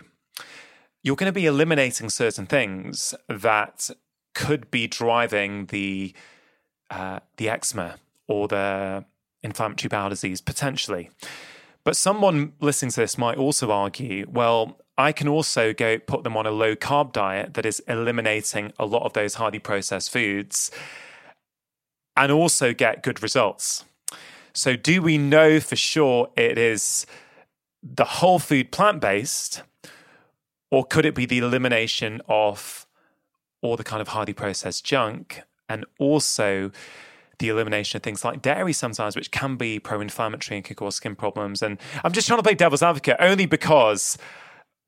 [1.02, 3.90] You're going to be eliminating certain things that
[4.34, 6.14] could be driving the
[6.90, 9.04] uh, the eczema or the
[9.42, 11.10] inflammatory bowel disease potentially.
[11.84, 16.36] But someone listening to this might also argue, well, I can also go put them
[16.36, 20.70] on a low carb diet that is eliminating a lot of those highly processed foods
[22.16, 23.84] and also get good results.
[24.54, 27.06] So, do we know for sure it is
[27.82, 29.62] the whole food plant based,
[30.70, 32.86] or could it be the elimination of
[33.62, 36.70] all the kind of highly processed junk and also
[37.40, 40.94] the elimination of things like dairy sometimes, which can be pro inflammatory and can cause
[40.94, 41.60] skin problems?
[41.60, 44.16] And I'm just trying to play devil's advocate only because.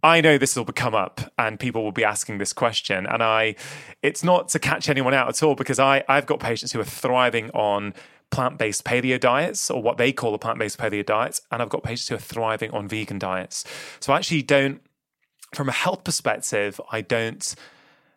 [0.02, 3.06] I know this will come up and people will be asking this question.
[3.06, 3.56] And I,
[4.02, 6.84] it's not to catch anyone out at all because I, I've got patients who are
[6.84, 7.92] thriving on
[8.30, 11.68] plant based paleo diets or what they call the plant based paleo diets, and I've
[11.68, 13.64] got patients who are thriving on vegan diets.
[14.00, 14.80] So I actually don't
[15.54, 17.54] from a health perspective, I don't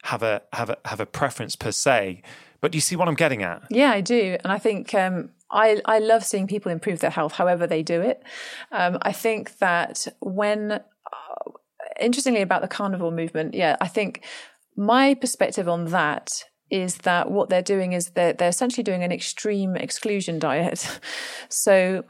[0.03, 2.21] have a have a have a preference per se.
[2.61, 3.63] But do you see what I'm getting at?
[3.69, 7.33] Yeah, I do, and I think um, I I love seeing people improve their health,
[7.33, 8.21] however they do it.
[8.71, 11.51] Um, I think that when, uh,
[11.99, 14.25] interestingly, about the carnivore movement, yeah, I think
[14.75, 19.11] my perspective on that is that what they're doing is they're, they're essentially doing an
[19.11, 20.99] extreme exclusion diet.
[21.49, 22.03] so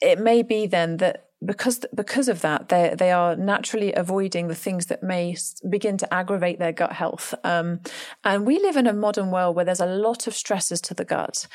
[0.00, 4.54] it may be then that because because of that, they they are naturally avoiding the
[4.54, 5.36] things that may
[5.68, 7.34] begin to aggravate their gut health.
[7.44, 7.80] Um,
[8.24, 11.04] and we live in a modern world where there's a lot of stresses to the
[11.04, 11.46] gut.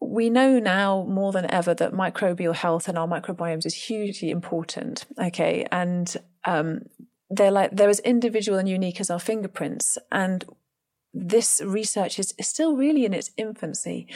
[0.00, 5.06] We know now more than ever that microbial health and our microbiomes is hugely important.
[5.22, 6.14] Okay, and
[6.44, 6.82] um,
[7.28, 10.44] they're like they're as individual and unique as our fingerprints, and
[11.12, 14.06] this research is, still really in its infancy.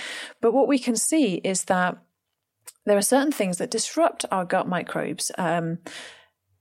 [0.40, 1.98] But what we can see is that
[2.86, 5.30] there are certain things that disrupt our gut microbes.
[5.38, 5.78] Um,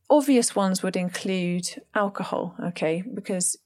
[0.09, 3.57] obvious ones would include alcohol, okay, because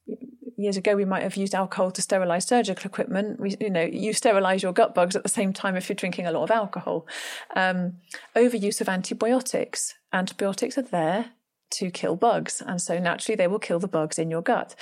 [0.57, 3.39] years ago we might have used alcohol to sterilize surgical equipment.
[3.39, 6.25] We, you know, you sterilize your gut bugs at the same time if you're drinking
[6.25, 7.07] a lot of alcohol.
[7.55, 7.97] Um,
[8.35, 9.93] overuse of antibiotics.
[10.11, 11.31] Antibiotics are there
[11.69, 14.75] to kill bugs, and so naturally they will kill the bugs in your gut.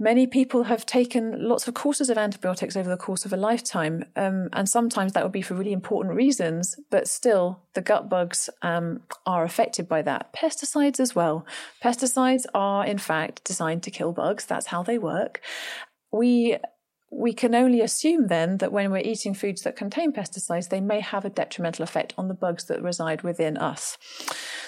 [0.00, 4.04] Many people have taken lots of courses of antibiotics over the course of a lifetime,
[4.14, 8.48] um, and sometimes that would be for really important reasons, but still the gut bugs
[8.62, 10.32] um, are affected by that.
[10.32, 11.44] Pesticides as well.
[11.82, 15.40] Pesticides are, in fact, designed to kill bugs, that's how they work.
[16.12, 16.58] We
[17.10, 21.00] we can only assume then that when we're eating foods that contain pesticides, they may
[21.00, 23.96] have a detrimental effect on the bugs that reside within us.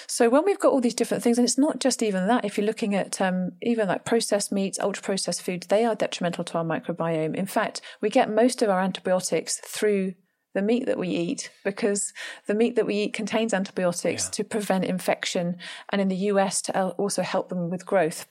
[0.07, 2.57] So when we've got all these different things, and it's not just even that, if
[2.57, 6.57] you're looking at um, even like processed meats, ultra processed foods, they are detrimental to
[6.57, 7.35] our microbiome.
[7.35, 10.15] In fact, we get most of our antibiotics through
[10.53, 12.11] the meat that we eat because
[12.47, 14.31] the meat that we eat contains antibiotics yeah.
[14.31, 15.57] to prevent infection
[15.89, 18.25] and in the US to also help them with growth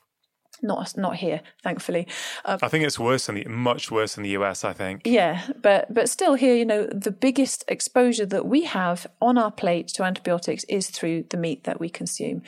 [0.62, 2.06] not not here, thankfully.
[2.44, 4.64] Uh, I think it's worse than the much worse than the US.
[4.64, 5.02] I think.
[5.04, 9.50] Yeah, but but still, here, you know, the biggest exposure that we have on our
[9.50, 12.42] plate to antibiotics is through the meat that we consume,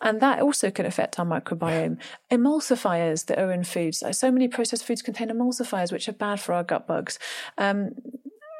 [0.00, 1.98] and that also can affect our microbiome.
[2.30, 6.52] Emulsifiers that are in foods, so many processed foods contain emulsifiers, which are bad for
[6.52, 7.18] our gut bugs.
[7.56, 7.94] Um,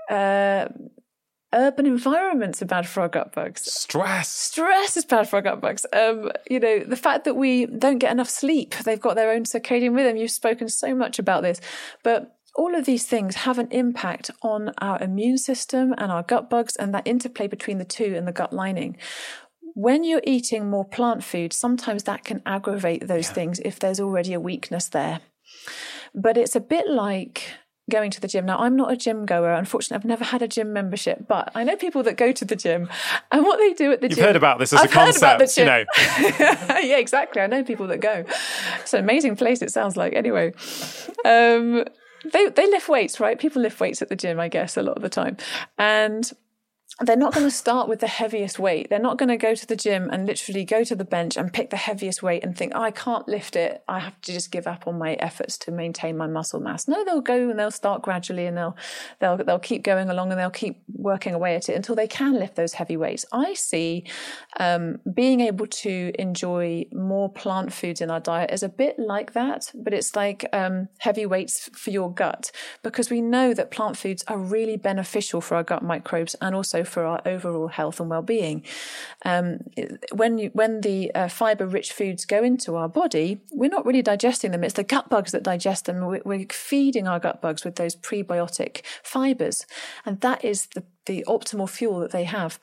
[0.08, 0.68] uh,
[1.54, 3.72] urban environments are bad for our gut bugs.
[3.72, 4.28] Stress.
[4.28, 5.86] Stress is bad for our gut bugs.
[5.92, 9.44] Um, you know, the fact that we don't get enough sleep, they've got their own
[9.44, 10.16] circadian rhythm.
[10.16, 11.60] You've spoken so much about this,
[12.02, 16.50] but all of these things have an impact on our immune system and our gut
[16.50, 18.96] bugs and that interplay between the two and the gut lining.
[19.74, 23.34] When you're eating more plant food, sometimes that can aggravate those yeah.
[23.34, 25.20] things if there's already a weakness there.
[26.14, 27.44] But it's a bit like
[27.88, 28.46] going to the gym.
[28.46, 29.52] Now, I'm not a gym goer.
[29.52, 32.56] Unfortunately, I've never had a gym membership, but I know people that go to the
[32.56, 32.88] gym
[33.30, 34.22] and what they do at the You've gym.
[34.22, 35.84] You've heard about this as I've a concept, you know.
[35.98, 37.42] yeah, exactly.
[37.42, 38.24] I know people that go.
[38.80, 40.14] It's an amazing place, it sounds like.
[40.14, 40.52] Anyway,
[41.24, 41.84] um,
[42.32, 43.38] they, they lift weights, right?
[43.38, 45.36] People lift weights at the gym, I guess, a lot of the time.
[45.78, 46.30] And
[47.00, 48.90] they're not going to start with the heaviest weight.
[48.90, 51.52] They're not going to go to the gym and literally go to the bench and
[51.52, 53.84] pick the heaviest weight and think, oh, I can't lift it.
[53.86, 56.88] I have to just give up on my efforts to maintain my muscle mass.
[56.88, 58.76] No, they'll go and they'll start gradually and they'll
[59.20, 62.34] they'll they'll keep going along and they'll keep working away at it until they can
[62.34, 63.24] lift those heavy weights.
[63.32, 64.04] I see
[64.58, 69.34] um, being able to enjoy more plant foods in our diet is a bit like
[69.34, 72.50] that, but it's like um, heavy weights for your gut
[72.82, 76.82] because we know that plant foods are really beneficial for our gut microbes and also
[76.88, 78.64] for our overall health and well-being.
[79.24, 79.60] Um,
[80.12, 84.50] when you, when the uh, fiber-rich foods go into our body, we're not really digesting
[84.50, 84.64] them.
[84.64, 86.04] It's the gut bugs that digest them.
[86.04, 89.66] We're, we're feeding our gut bugs with those prebiotic fibers,
[90.04, 92.60] and that is the the optimal fuel that they have.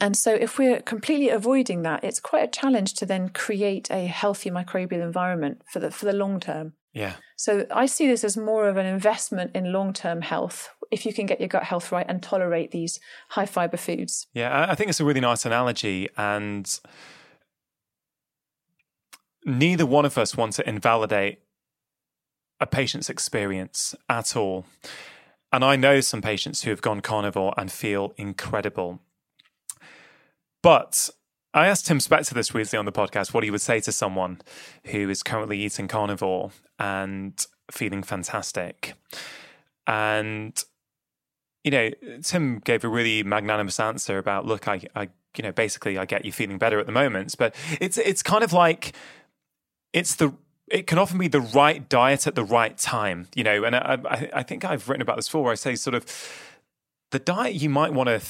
[0.00, 4.06] And so, if we're completely avoiding that, it's quite a challenge to then create a
[4.06, 6.74] healthy microbial environment for the for the long term.
[6.98, 7.14] Yeah.
[7.36, 11.12] So I see this as more of an investment in long term health if you
[11.12, 12.98] can get your gut health right and tolerate these
[13.30, 14.26] high fiber foods.
[14.32, 16.08] Yeah, I think it's a really nice analogy.
[16.16, 16.80] And
[19.44, 21.40] neither one of us want to invalidate
[22.58, 24.66] a patient's experience at all.
[25.52, 29.00] And I know some patients who have gone carnivore and feel incredible.
[30.62, 31.10] But
[31.54, 34.40] I asked Tim Spector this recently on the podcast what he would say to someone
[34.86, 38.94] who is currently eating carnivore and feeling fantastic.
[39.86, 40.62] And
[41.64, 41.90] you know,
[42.22, 46.24] Tim gave a really magnanimous answer about, look, I, I, you know, basically, I get
[46.24, 48.94] you feeling better at the moment, but it's it's kind of like
[49.92, 50.32] it's the
[50.68, 53.64] it can often be the right diet at the right time, you know.
[53.64, 55.42] And I, I think I've written about this before.
[55.44, 56.06] Where I say sort of
[57.10, 58.20] the diet you might want to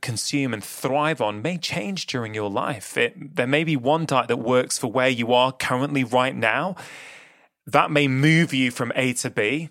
[0.00, 2.96] consume and thrive on may change during your life.
[2.96, 6.76] It, there may be one diet that works for where you are currently right now.
[7.66, 9.70] That may move you from A to B.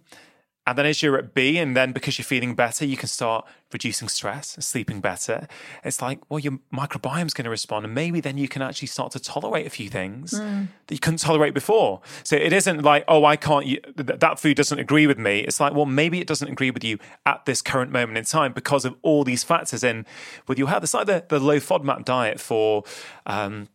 [0.68, 3.48] And then as you're at B, and then because you're feeling better, you can start
[3.74, 5.48] reducing stress, sleeping better.
[5.84, 7.86] It's like, well, your microbiome's going to respond.
[7.86, 10.68] And maybe then you can actually start to tolerate a few things mm.
[10.86, 12.02] that you couldn't tolerate before.
[12.24, 13.66] So it isn't like, oh, I can't,
[13.98, 15.40] that food doesn't agree with me.
[15.40, 18.54] It's like, well, maybe it doesn't agree with you at this current moment in time
[18.54, 20.06] because of all these factors in
[20.48, 20.84] with your health.
[20.84, 22.84] It's like the, the low FODMAP diet for,
[23.26, 23.68] um,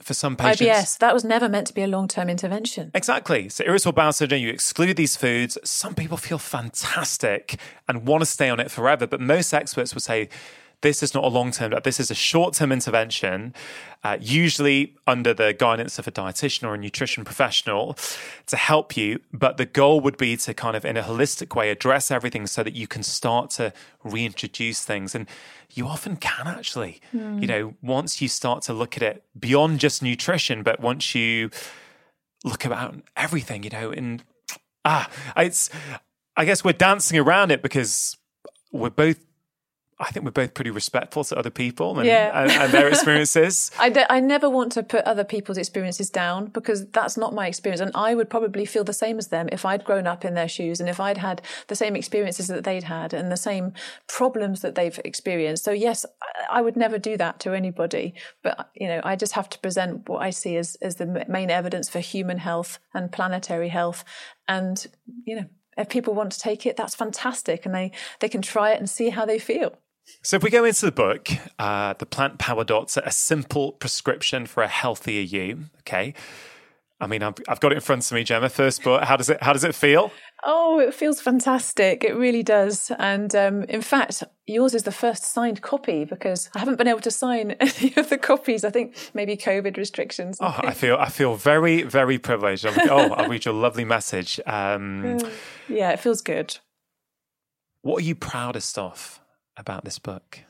[0.00, 0.60] for some patients.
[0.60, 2.90] IBS, that was never meant to be a long term intervention.
[2.94, 3.48] Exactly.
[3.48, 5.58] So, irritable bowel syndrome, you exclude these foods.
[5.64, 7.58] Some people feel fantastic
[7.88, 10.28] and want to stay on it forever, but most experts would say
[10.80, 13.52] this is not a long term, this is a short term intervention,
[14.04, 17.96] uh, usually under the guidance of a dietitian or a nutrition professional
[18.46, 19.18] to help you.
[19.32, 22.62] But the goal would be to kind of, in a holistic way, address everything so
[22.62, 23.72] that you can start to
[24.04, 25.14] reintroduce things.
[25.14, 25.26] And
[25.74, 27.40] you often can actually, mm.
[27.40, 31.50] you know, once you start to look at it beyond just nutrition, but once you
[32.44, 34.22] look about everything, you know, and
[34.84, 35.70] ah, it's,
[36.36, 38.16] I guess we're dancing around it because
[38.70, 39.18] we're both
[40.00, 42.42] I think we're both pretty respectful to other people and, yeah.
[42.42, 43.72] and, and their experiences.
[43.80, 47.48] I, de- I never want to put other people's experiences down because that's not my
[47.48, 47.80] experience.
[47.80, 50.46] And I would probably feel the same as them if I'd grown up in their
[50.46, 53.72] shoes and if I'd had the same experiences that they'd had and the same
[54.06, 55.64] problems that they've experienced.
[55.64, 56.06] So, yes,
[56.48, 58.14] I would never do that to anybody.
[58.44, 61.50] But, you know, I just have to present what I see as, as the main
[61.50, 64.04] evidence for human health and planetary health.
[64.46, 64.86] And,
[65.24, 65.46] you know,
[65.76, 67.66] if people want to take it, that's fantastic.
[67.66, 67.90] And they,
[68.20, 69.76] they can try it and see how they feel.
[70.22, 71.28] So, if we go into the book,
[71.58, 75.66] uh, the Plant Power Doctor, a simple prescription for a healthier you.
[75.80, 76.14] Okay,
[77.00, 78.48] I mean, I've, I've got it in front of me, Gemma.
[78.48, 80.10] First, but how does it how does it feel?
[80.44, 82.02] Oh, it feels fantastic.
[82.02, 82.90] It really does.
[82.98, 87.00] And um, in fact, yours is the first signed copy because I haven't been able
[87.00, 88.64] to sign any of the copies.
[88.64, 90.38] I think maybe COVID restrictions.
[90.40, 92.66] Oh, I feel I feel very very privileged.
[92.66, 94.40] oh, I'll read your lovely message.
[94.44, 95.18] Um,
[95.68, 96.58] yeah, it feels good.
[97.82, 99.20] What are you proudest of?
[99.58, 100.40] About this book?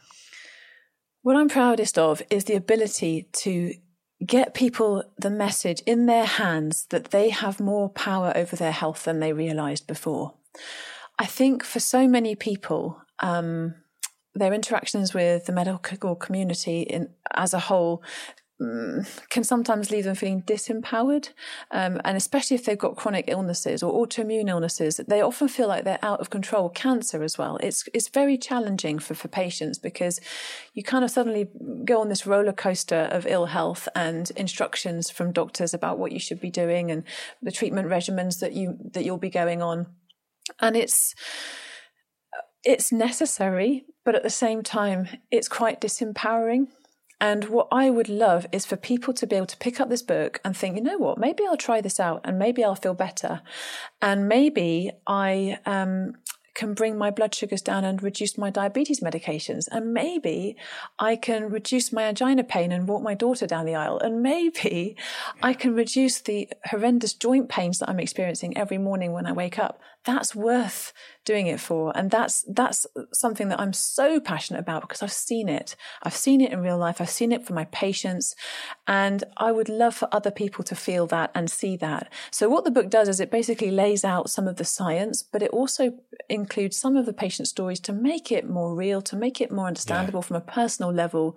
[1.22, 3.74] What I'm proudest of is the ability to
[4.24, 9.04] get people the message in their hands that they have more power over their health
[9.04, 10.34] than they realized before.
[11.18, 13.74] I think for so many people, um,
[14.34, 18.02] their interactions with the medical community in, as a whole
[18.59, 21.30] can sometimes leave them feeling disempowered.
[21.70, 25.84] Um, and especially if they've got chronic illnesses or autoimmune illnesses, they often feel like
[25.84, 26.68] they're out of control.
[26.68, 27.56] Cancer as well.
[27.59, 30.20] It's, it's very challenging for, for patients because
[30.74, 31.48] you kind of suddenly
[31.84, 36.18] go on this roller coaster of ill health and instructions from doctors about what you
[36.18, 37.04] should be doing and
[37.40, 39.86] the treatment regimens that you, that you'll be going on.
[40.61, 41.14] And it's,
[42.64, 46.66] it's necessary, but at the same time, it's quite disempowering
[47.21, 50.03] and what I would love is for people to be able to pick up this
[50.03, 52.95] book and think, you know what, maybe I'll try this out and maybe I'll feel
[52.95, 53.43] better.
[54.01, 56.14] And maybe I um,
[56.55, 59.66] can bring my blood sugars down and reduce my diabetes medications.
[59.71, 60.57] And maybe
[60.99, 63.99] I can reduce my angina pain and walk my daughter down the aisle.
[63.99, 64.97] And maybe
[65.43, 69.59] I can reduce the horrendous joint pains that I'm experiencing every morning when I wake
[69.59, 69.81] up.
[70.09, 70.94] That's worth
[71.26, 71.92] doing it for.
[71.94, 75.76] And that's, that's something that I'm so passionate about because I've seen it.
[76.02, 76.98] I've seen it in real life.
[76.98, 78.34] I've seen it for my patients.
[78.86, 82.11] And I would love for other people to feel that and see that.
[82.30, 85.42] So what the book does is it basically lays out some of the science, but
[85.42, 85.92] it also
[86.30, 89.66] includes some of the patient stories to make it more real, to make it more
[89.66, 90.26] understandable yeah.
[90.26, 91.36] from a personal level.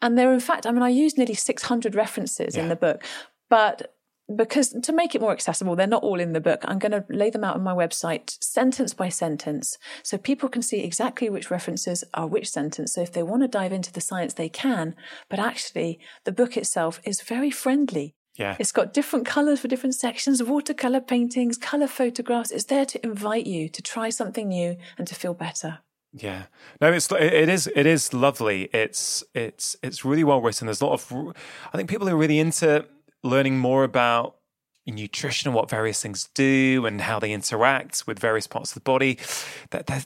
[0.00, 2.62] And there, in fact, I mean, I use nearly 600 references yeah.
[2.62, 3.04] in the book,
[3.50, 3.92] but
[4.34, 6.62] because to make it more accessible, they're not all in the book.
[6.64, 10.62] I'm going to lay them out on my website sentence by sentence so people can
[10.62, 12.94] see exactly which references are which sentence.
[12.94, 14.96] So if they want to dive into the science, they can.
[15.28, 18.14] But actually, the book itself is very friendly.
[18.34, 18.56] Yeah.
[18.58, 22.50] It's got different colors for different sections, watercolor paintings, color photographs.
[22.50, 25.78] It's there to invite you to try something new and to feel better.
[26.12, 26.44] Yeah,
[26.80, 28.70] no, it's it is it is lovely.
[28.72, 30.66] It's it's it's really well written.
[30.66, 31.34] There's a lot of
[31.72, 32.86] I think people who are really into
[33.26, 34.36] learning more about
[34.86, 38.80] nutrition and what various things do and how they interact with various parts of the
[38.80, 39.18] body.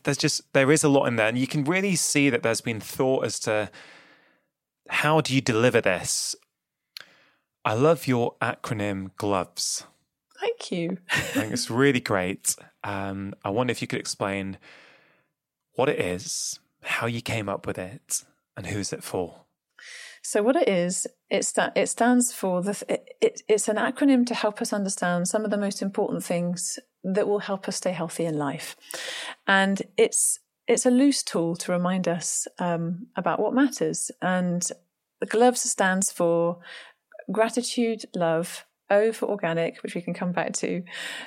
[0.03, 2.63] There's just there is a lot in there, and you can really see that there's
[2.63, 3.71] been thought as to
[4.89, 6.35] how do you deliver this
[7.65, 9.85] I love your acronym GLOVES.
[10.41, 10.97] Thank you.
[11.13, 12.57] I think it's really great.
[12.83, 14.57] Um, I wonder if you could explain
[15.75, 18.25] what it is, how you came up with it,
[18.57, 19.43] and who's it for.
[20.23, 22.85] So, what it is, it, sta- it stands for the.
[22.89, 26.79] It, it, it's an acronym to help us understand some of the most important things
[27.05, 28.77] that will help us stay healthy in life,
[29.47, 34.11] and it's it's a loose tool to remind us um, about what matters.
[34.21, 34.69] And
[35.21, 36.61] the GLOVES stands for
[37.33, 40.83] gratitude, love, O for organic, which we can come back to,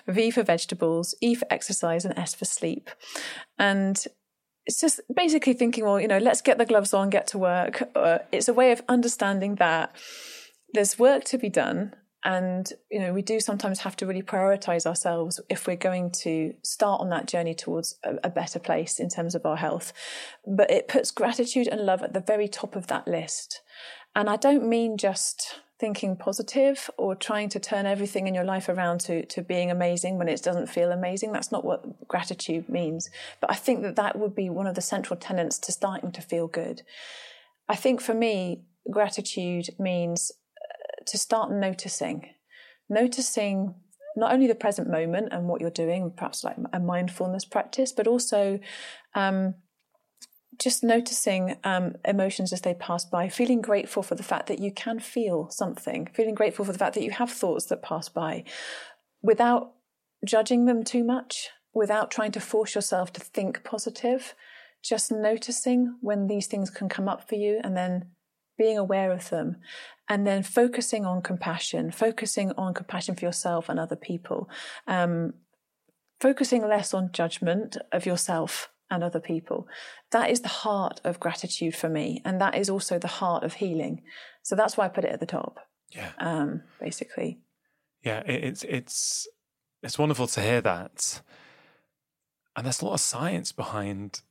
[0.07, 2.89] V for vegetables, E for exercise, and S for sleep.
[3.57, 4.03] And
[4.65, 7.83] it's just basically thinking, well, you know, let's get the gloves on, get to work.
[7.95, 9.95] Uh, it's a way of understanding that
[10.73, 11.93] there's work to be done.
[12.25, 16.53] And, you know, we do sometimes have to really prioritize ourselves if we're going to
[16.63, 19.91] start on that journey towards a, a better place in terms of our health.
[20.47, 23.61] But it puts gratitude and love at the very top of that list.
[24.15, 28.69] And I don't mean just thinking positive or trying to turn everything in your life
[28.69, 31.33] around to, to being amazing when it doesn't feel amazing.
[31.33, 33.09] That's not what gratitude means.
[33.41, 36.21] But I think that that would be one of the central tenets to starting to
[36.21, 36.83] feel good.
[37.67, 42.29] I think for me, gratitude means uh, to start noticing,
[42.89, 43.75] noticing
[44.15, 48.07] not only the present moment and what you're doing, perhaps like a mindfulness practice, but
[48.07, 48.57] also
[49.15, 49.55] um,
[50.63, 54.71] just noticing um, emotions as they pass by, feeling grateful for the fact that you
[54.71, 58.43] can feel something, feeling grateful for the fact that you have thoughts that pass by
[59.21, 59.73] without
[60.25, 64.33] judging them too much, without trying to force yourself to think positive,
[64.81, 68.09] just noticing when these things can come up for you and then
[68.57, 69.57] being aware of them
[70.09, 74.49] and then focusing on compassion, focusing on compassion for yourself and other people,
[74.87, 75.33] um,
[76.19, 79.67] focusing less on judgment of yourself and other people.
[80.11, 82.21] That is the heart of gratitude for me.
[82.25, 84.01] And that is also the heart of healing.
[84.43, 85.59] So that's why I put it at the top.
[85.91, 86.11] Yeah.
[86.19, 87.39] Um, basically.
[88.03, 89.27] Yeah, it's it's
[89.81, 91.21] it's wonderful to hear that.
[92.55, 94.21] And there's a lot of science behind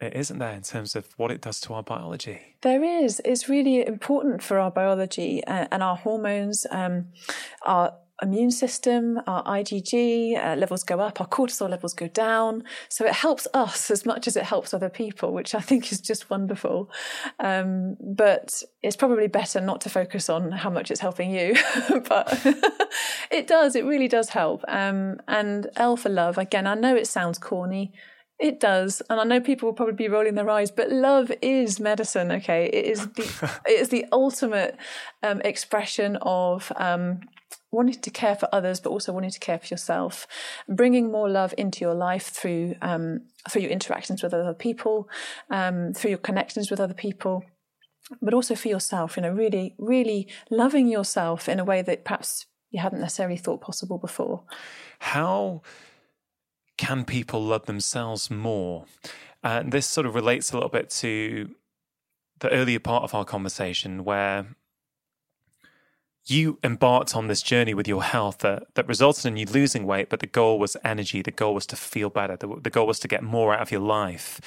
[0.00, 2.56] it, isn't there, in terms of what it does to our biology?
[2.62, 3.20] There is.
[3.24, 7.06] It's really important for our biology uh, and our hormones, um,
[7.64, 12.64] our immune system, our IgG uh, levels go up, our cortisol levels go down.
[12.88, 16.00] So it helps us as much as it helps other people, which I think is
[16.00, 16.90] just wonderful.
[17.40, 21.56] Um, but it's probably better not to focus on how much it's helping you,
[22.08, 22.40] but
[23.30, 24.64] it does, it really does help.
[24.68, 27.92] Um, and L for love, again, I know it sounds corny.
[28.38, 31.78] It does, and I know people will probably be rolling their eyes, but love is
[31.78, 32.32] medicine.
[32.32, 34.76] Okay, it is the it is the ultimate
[35.22, 37.20] um, expression of um,
[37.72, 40.28] wanting to care for others, but also wanting to care for yourself,
[40.68, 45.08] bringing more love into your life through um, through your interactions with other people,
[45.50, 47.44] um, through your connections with other people,
[48.20, 49.16] but also for yourself.
[49.16, 53.60] You know, really, really loving yourself in a way that perhaps you hadn't necessarily thought
[53.60, 54.44] possible before.
[55.00, 55.62] How
[56.78, 58.84] can people love themselves more?
[59.42, 61.50] And this sort of relates a little bit to
[62.38, 64.46] the earlier part of our conversation where
[66.26, 70.08] you embarked on this journey with your health that, that resulted in you losing weight,
[70.08, 71.20] but the goal was energy.
[71.22, 72.36] The goal was to feel better.
[72.36, 74.40] The, the goal was to get more out of your life.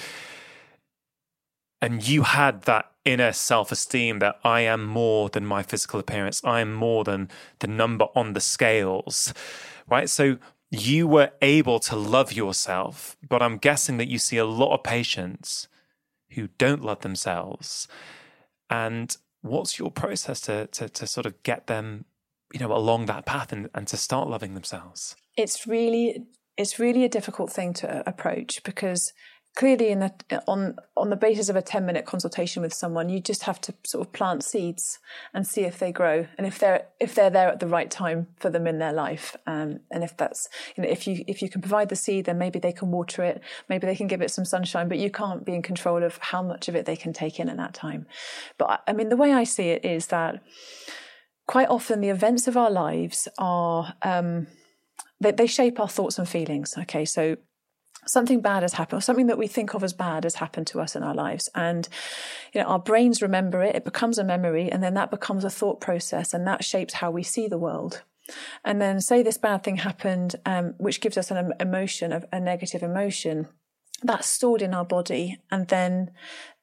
[1.81, 6.41] And you had that inner self esteem that I am more than my physical appearance.
[6.43, 9.33] I am more than the number on the scales,
[9.87, 10.09] right?
[10.09, 10.37] So
[10.71, 14.83] you were able to love yourself, but I'm guessing that you see a lot of
[14.83, 15.67] patients
[16.31, 17.87] who don't love themselves.
[18.69, 19.15] And
[19.45, 22.05] what's your process to, to, to sort of get them,
[22.53, 25.15] you know, along that path and, and to start loving themselves?
[25.37, 26.25] It's really,
[26.57, 29.13] it's really a difficult thing to approach because
[29.55, 30.13] clearly in a,
[30.47, 33.73] on on the basis of a 10 minute consultation with someone you just have to
[33.85, 34.99] sort of plant seeds
[35.33, 38.27] and see if they grow and if they're if they're there at the right time
[38.37, 39.35] for them in their life.
[39.47, 42.37] Um, and if that's you know if you if you can provide the seed then
[42.37, 43.41] maybe they can water it.
[43.69, 46.41] Maybe they can give it some sunshine but you can't be in control of how
[46.41, 48.05] much of it they can take in at that time.
[48.57, 50.41] But i mean the way i see it is that
[51.47, 54.47] quite often the events of our lives are um,
[55.21, 56.75] they shape our thoughts and feelings.
[56.77, 57.37] Okay so
[58.05, 60.81] something bad has happened, or something that we think of as bad has happened to
[60.81, 61.49] us in our lives.
[61.55, 61.87] And,
[62.53, 65.49] you know, our brains remember it, it becomes a memory, and then that becomes a
[65.49, 68.03] thought process, and that shapes how we see the world.
[68.63, 72.39] And then, say this bad thing happened, um, which gives us an emotion, a, a
[72.39, 73.47] negative emotion
[74.03, 76.11] that's stored in our body and then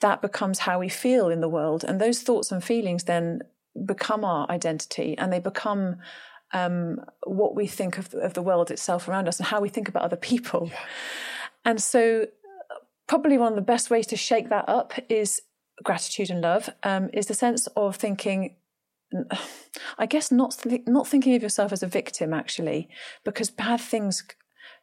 [0.01, 3.41] that becomes how we feel in the world and those thoughts and feelings then
[3.87, 5.97] become our identity and they become
[6.53, 9.69] um, what we think of the, of the world itself around us and how we
[9.69, 10.79] think about other people yeah.
[11.65, 12.27] And so,
[13.07, 15.43] probably one of the best ways to shake that up is
[15.83, 16.71] gratitude and love.
[16.83, 18.57] Um, is the sense of thinking,
[19.99, 22.89] I guess not th- not thinking of yourself as a victim actually,
[23.25, 24.25] because bad things,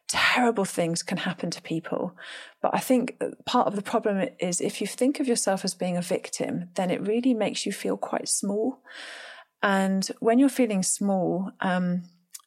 [0.08, 2.16] terrible things can happen to people.
[2.62, 5.96] But I think part of the problem is if you think of yourself as being
[5.96, 8.80] a victim, then it really makes you feel quite small.
[9.62, 12.04] And when you're feeling small, um,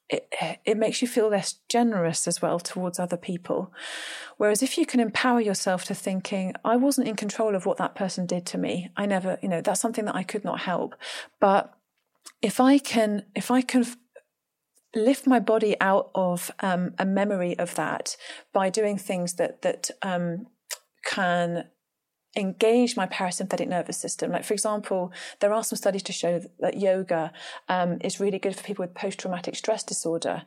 [0.09, 0.27] it,
[0.65, 3.73] it makes you feel less generous as well towards other people.
[4.37, 7.95] Whereas if you can empower yourself to thinking, I wasn't in control of what that
[7.95, 8.89] person did to me.
[8.95, 10.95] I never, you know, that's something that I could not help.
[11.39, 11.73] But
[12.41, 13.85] if I can, if I can
[14.95, 18.15] lift my body out of um, a memory of that
[18.53, 20.47] by doing things that that um,
[21.05, 21.65] can
[22.35, 24.31] engage my parasympathetic nervous system.
[24.31, 27.31] Like, for example, there are some studies to show that yoga
[27.69, 30.43] um, is really good for people with post traumatic stress disorder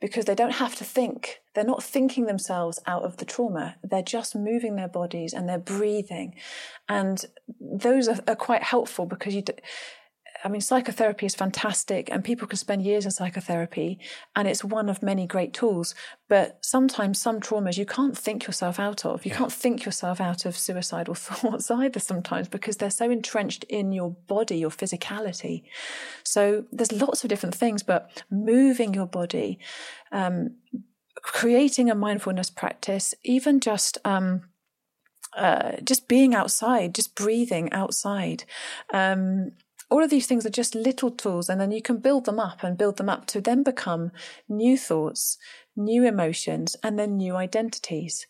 [0.00, 1.40] because they don't have to think.
[1.54, 3.76] They're not thinking themselves out of the trauma.
[3.82, 6.34] They're just moving their bodies and they're breathing.
[6.88, 7.24] And
[7.60, 9.42] those are, are quite helpful because you.
[10.42, 13.98] I mean, psychotherapy is fantastic and people can spend years in psychotherapy
[14.34, 15.94] and it's one of many great tools.
[16.28, 19.24] But sometimes some traumas you can't think yourself out of.
[19.24, 19.38] You yeah.
[19.38, 24.10] can't think yourself out of suicidal thoughts either sometimes because they're so entrenched in your
[24.10, 25.64] body, your physicality.
[26.24, 29.58] So there's lots of different things, but moving your body,
[30.10, 30.56] um,
[31.22, 34.42] creating a mindfulness practice, even just, um,
[35.36, 38.44] uh, just being outside, just breathing outside,
[38.92, 39.52] um,
[39.90, 42.62] all of these things are just little tools, and then you can build them up
[42.62, 44.12] and build them up to then become
[44.48, 45.36] new thoughts,
[45.76, 48.26] new emotions, and then new identities.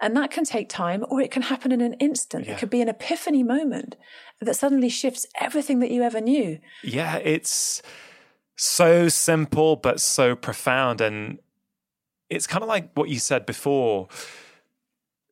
[0.00, 2.46] And that can take time, or it can happen in an instant.
[2.46, 2.52] Yeah.
[2.52, 3.96] It could be an epiphany moment
[4.40, 6.58] that suddenly shifts everything that you ever knew.
[6.82, 7.80] Yeah, it's
[8.56, 11.00] so simple, but so profound.
[11.00, 11.38] And
[12.28, 14.08] it's kind of like what you said before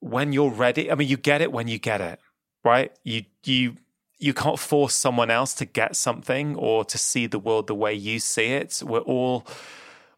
[0.01, 0.91] when you're ready.
[0.91, 2.21] I mean, you get it when you get it,
[2.65, 2.91] right?
[3.03, 3.77] You, you,
[4.25, 7.93] you can't force someone else to get something or to see the world the way
[7.93, 8.83] you see it.
[8.83, 9.47] We're all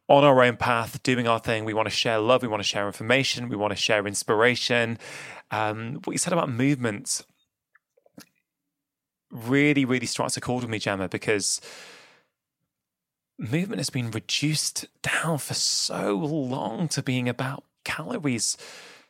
[0.09, 1.65] on our own path, doing our thing.
[1.65, 2.41] We want to share love.
[2.43, 3.49] We want to share information.
[3.49, 4.99] We want to share inspiration.
[5.51, 7.23] Um, what you said about movement
[9.33, 11.61] really, really strikes a chord with me, Gemma, because
[13.41, 18.57] movement has been reduced down for so long to being about calories.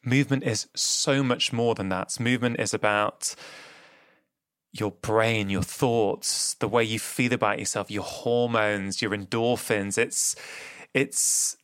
[0.03, 2.19] Movement is so much more than that.
[2.19, 3.35] Movement is about
[4.81, 9.99] your brain, your thoughts, the way you feel about yourself, your hormones, your endorphins.
[9.99, 10.37] It's
[10.95, 11.57] it's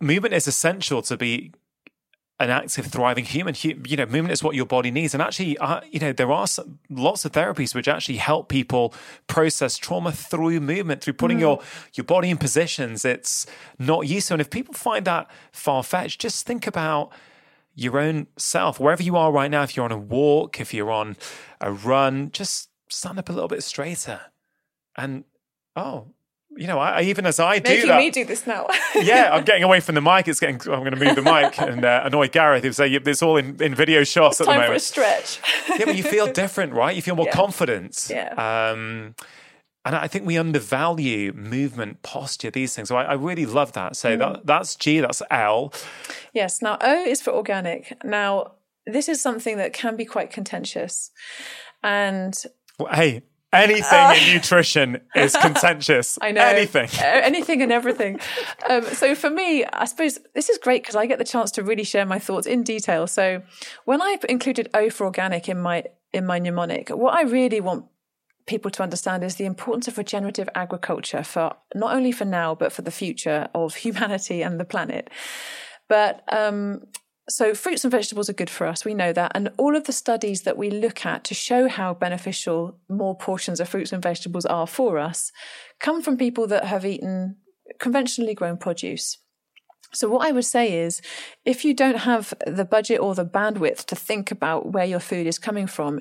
[0.00, 1.52] movement is essential to be
[2.40, 3.54] an active, thriving human.
[3.62, 5.12] You know, movement is what your body needs.
[5.12, 8.94] And actually, uh, you know, there are some, lots of therapies which actually help people
[9.26, 11.42] process trauma through movement, through putting mm.
[11.42, 11.60] your
[11.94, 13.46] your body in positions it's
[13.78, 14.34] not used to.
[14.34, 17.12] And if people find that far fetched, just think about
[17.80, 20.90] your own self, wherever you are right now, if you're on a walk, if you're
[20.90, 21.16] on
[21.60, 24.20] a run, just stand up a little bit straighter.
[24.96, 25.24] And
[25.76, 26.08] oh,
[26.56, 28.66] you know, I, even as I do Making that, me do this now.
[28.94, 30.28] yeah, I'm getting away from the mic.
[30.28, 30.56] It's getting.
[30.56, 32.64] I'm going to move the mic and uh, annoy Gareth.
[32.64, 34.66] Who say it's all in, in video shots it's at the moment.
[34.66, 35.40] Time for a stretch.
[35.70, 36.94] yeah, but you feel different, right?
[36.94, 37.32] You feel more yeah.
[37.32, 38.08] confident.
[38.10, 38.34] Yeah.
[38.72, 39.14] Um,
[39.84, 42.88] and I think we undervalue movement, posture, these things.
[42.88, 43.96] So I, I really love that.
[43.96, 44.18] So mm.
[44.18, 45.72] that, that's G, that's L.
[46.34, 46.60] Yes.
[46.60, 47.96] Now O is for organic.
[48.04, 48.52] Now
[48.86, 51.10] this is something that can be quite contentious,
[51.82, 52.34] and
[52.78, 53.22] well, hey,
[53.52, 56.18] anything uh, in nutrition is contentious.
[56.20, 58.20] I know anything, anything and everything.
[58.68, 61.62] Um, so for me, I suppose this is great because I get the chance to
[61.62, 63.06] really share my thoughts in detail.
[63.06, 63.42] So
[63.84, 67.86] when I included O for organic in my in my mnemonic, what I really want
[68.46, 72.72] people to understand is the importance of regenerative agriculture for not only for now but
[72.72, 75.10] for the future of humanity and the planet.
[75.88, 76.82] But um,
[77.28, 78.84] so fruits and vegetables are good for us.
[78.84, 81.94] We know that, and all of the studies that we look at to show how
[81.94, 85.32] beneficial more portions of fruits and vegetables are for us
[85.78, 87.36] come from people that have eaten
[87.78, 89.18] conventionally grown produce.
[89.92, 91.00] So, what I would say is
[91.44, 95.26] if you don't have the budget or the bandwidth to think about where your food
[95.26, 96.00] is coming from,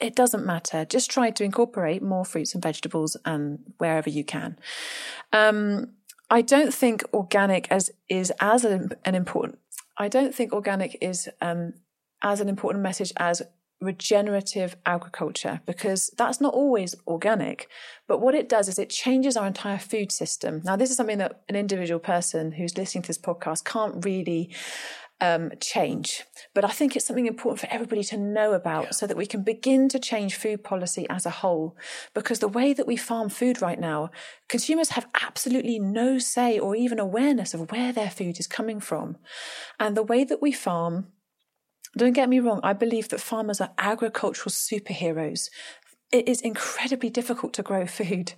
[0.00, 0.84] it doesn't matter.
[0.84, 4.58] Just try to incorporate more fruits and vegetables and wherever you can.
[5.32, 5.94] Um,
[6.30, 9.58] I don't think organic as is as an, an important.
[9.98, 11.74] I don't think organic is um,
[12.22, 13.42] as an important message as
[13.80, 17.68] regenerative agriculture because that's not always organic.
[18.06, 20.60] But what it does is it changes our entire food system.
[20.64, 24.54] Now, this is something that an individual person who's listening to this podcast can't really
[25.20, 26.24] um, change.
[26.54, 28.90] But I think it's something important for everybody to know about yeah.
[28.90, 31.76] so that we can begin to change food policy as a whole.
[32.14, 34.10] Because the way that we farm food right now,
[34.48, 39.16] consumers have absolutely no say or even awareness of where their food is coming from.
[39.78, 41.08] And the way that we farm,
[41.96, 45.48] don't get me wrong, I believe that farmers are agricultural superheroes
[46.12, 48.32] it is incredibly difficult to grow food.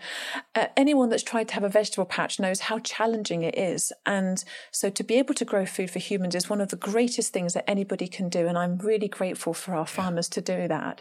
[0.54, 3.92] Uh, anyone that's tried to have a vegetable patch knows how challenging it is.
[4.04, 7.32] And so to be able to grow food for humans is one of the greatest
[7.32, 8.46] things that anybody can do.
[8.46, 11.00] And I'm really grateful for our farmers to do that.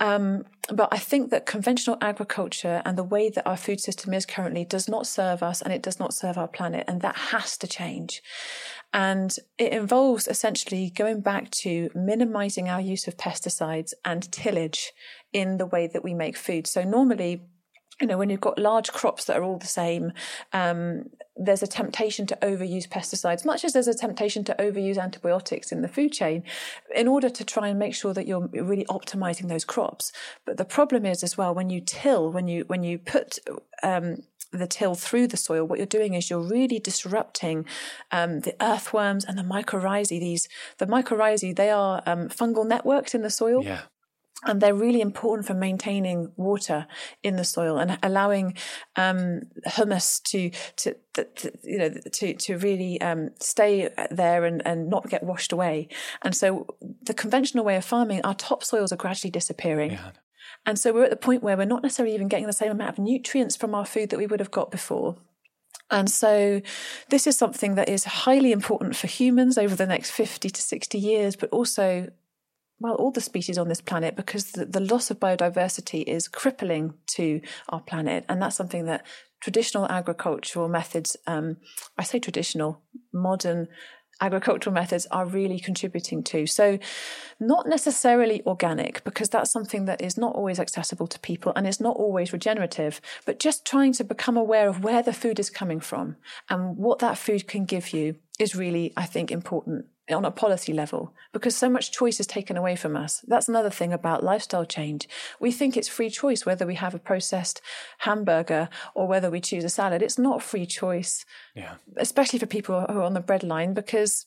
[0.00, 4.24] Um, but I think that conventional agriculture and the way that our food system is
[4.24, 6.84] currently does not serve us and it does not serve our planet.
[6.88, 8.22] And that has to change.
[8.94, 14.92] And it involves essentially going back to minimizing our use of pesticides and tillage
[15.32, 16.68] in the way that we make food.
[16.68, 17.42] So normally,
[18.00, 20.12] you know, when you've got large crops that are all the same,
[20.52, 25.72] um, there's a temptation to overuse pesticides, much as there's a temptation to overuse antibiotics
[25.72, 26.44] in the food chain,
[26.94, 30.12] in order to try and make sure that you're really optimizing those crops.
[30.46, 33.40] But the problem is as well when you till, when you when you put
[33.82, 34.22] um,
[34.58, 37.66] the till through the soil, what you're doing is you're really disrupting
[38.10, 40.20] um, the earthworms and the mycorrhizae.
[40.20, 40.48] These
[40.78, 43.62] the mycorrhizae they are um, fungal networks in the soil.
[43.64, 43.82] Yeah.
[44.46, 46.86] And they're really important for maintaining water
[47.22, 48.58] in the soil and allowing
[48.94, 54.90] um, humus to, to, to, you know, to to really um, stay there and, and
[54.90, 55.88] not get washed away.
[56.20, 56.66] And so,
[57.00, 59.92] the conventional way of farming, our topsoils are gradually disappearing.
[59.92, 60.10] Yeah.
[60.66, 62.90] And so we're at the point where we're not necessarily even getting the same amount
[62.90, 65.16] of nutrients from our food that we would have got before.
[65.90, 66.62] And so,
[67.10, 70.98] this is something that is highly important for humans over the next 50 to 60
[70.98, 72.10] years, but also,
[72.80, 76.94] well, all the species on this planet, because the, the loss of biodiversity is crippling
[77.08, 78.24] to our planet.
[78.30, 79.06] And that's something that
[79.40, 81.58] traditional agricultural methods, um,
[81.98, 82.80] I say traditional,
[83.12, 83.68] modern
[84.24, 86.46] agricultural methods are really contributing to.
[86.46, 86.78] So,
[87.40, 91.80] not necessarily organic, because that's something that is not always accessible to people and it's
[91.80, 95.80] not always regenerative, but just trying to become aware of where the food is coming
[95.80, 96.16] from
[96.48, 100.72] and what that food can give you is really, I think, important on a policy
[100.72, 103.24] level because so much choice is taken away from us.
[103.26, 105.08] That's another thing about lifestyle change.
[105.40, 107.62] We think it's free choice whether we have a processed
[107.98, 110.02] hamburger or whether we choose a salad.
[110.02, 111.24] It's not free choice.
[111.54, 111.74] Yeah.
[111.96, 114.26] Especially for people who are on the bread line because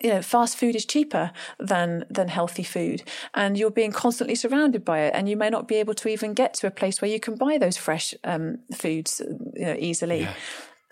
[0.00, 3.02] you know fast food is cheaper than than healthy food
[3.34, 6.32] and you're being constantly surrounded by it and you may not be able to even
[6.32, 9.20] get to a place where you can buy those fresh um, foods
[9.54, 10.34] you know easily yeah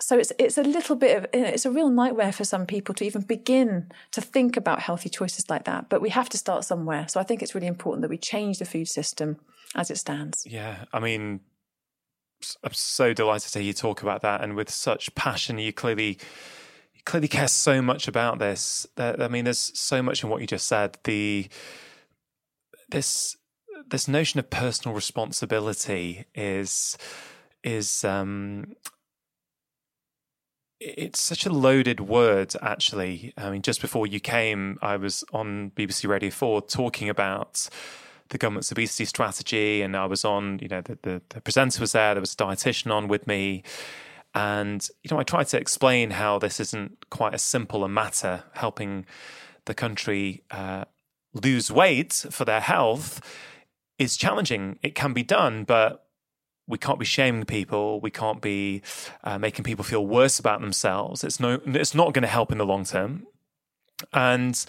[0.01, 3.05] so it's it's a little bit of it's a real nightmare for some people to
[3.05, 5.89] even begin to think about healthy choices like that.
[5.89, 7.07] But we have to start somewhere.
[7.09, 9.39] So i think it's really important that we change the food system
[9.75, 10.47] as it stands.
[10.47, 10.85] Yeah.
[10.93, 11.41] I mean
[12.63, 14.43] i'm so delighted to hear you talk about that.
[14.43, 16.19] And with such passion you clearly
[16.95, 18.87] you clearly care so much about this.
[18.97, 20.97] I mean there's so much in what you just said.
[21.03, 21.49] The
[22.89, 23.37] this
[23.91, 26.97] this notion of personal responsibility is
[27.65, 28.75] is um
[30.81, 33.33] it's such a loaded word, actually.
[33.37, 37.69] I mean, just before you came, I was on BBC Radio 4 talking about
[38.29, 41.93] the government's obesity strategy, and I was on, you know, the, the, the presenter was
[41.93, 43.65] there, there was a dietitian on with me.
[44.35, 48.45] And, you know, I tried to explain how this isn't quite as simple a matter,
[48.53, 49.07] helping
[49.65, 50.85] the country uh,
[51.33, 53.21] lose weight for their health
[53.99, 54.79] is challenging.
[54.83, 56.08] It can be done, but
[56.69, 58.01] we can't be shaming people.
[58.01, 58.83] We can't be
[59.25, 61.25] uh, making people feel worse about themselves.
[61.25, 63.27] It's no, it's not going to help in the long term.
[64.13, 64.65] And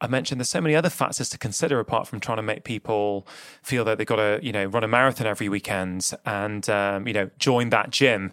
[0.00, 3.26] I mentioned there's so many other factors to consider apart from trying to make people
[3.62, 7.14] feel that they've got to, you know, run a marathon every weekend and, um, you
[7.14, 8.32] know, join that gym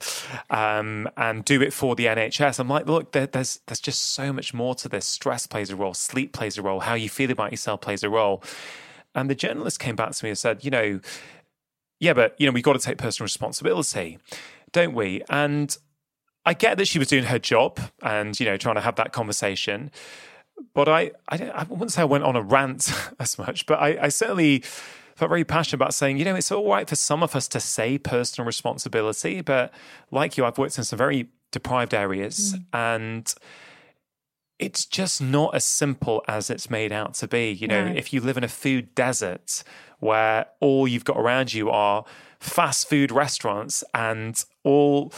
[0.50, 2.60] um, and do it for the NHS.
[2.60, 5.06] I'm like, look, there, there's there's just so much more to this.
[5.06, 8.10] Stress plays a role, sleep plays a role, how you feel about yourself plays a
[8.10, 8.44] role.
[9.16, 11.00] And the journalist came back to me and said, you know,
[12.04, 14.20] yeah, but you know, we've got to take personal responsibility,
[14.74, 15.22] don't we?
[15.30, 15.76] And
[16.46, 19.14] I get that she was doing her job and you know trying to have that
[19.14, 19.90] conversation,
[20.74, 23.98] but I I, I wouldn't say I went on a rant as much, but I,
[24.02, 24.60] I certainly
[25.16, 27.60] felt very passionate about saying, you know, it's all right for some of us to
[27.62, 29.72] say personal responsibility, but
[30.12, 32.66] like you, I've worked in some very deprived areas mm.
[32.74, 33.34] and
[34.64, 37.52] it's just not as simple as it's made out to be.
[37.52, 39.64] You know, if you live in a food desert
[40.00, 42.06] where all you've got around you are
[42.40, 45.12] fast food restaurants and all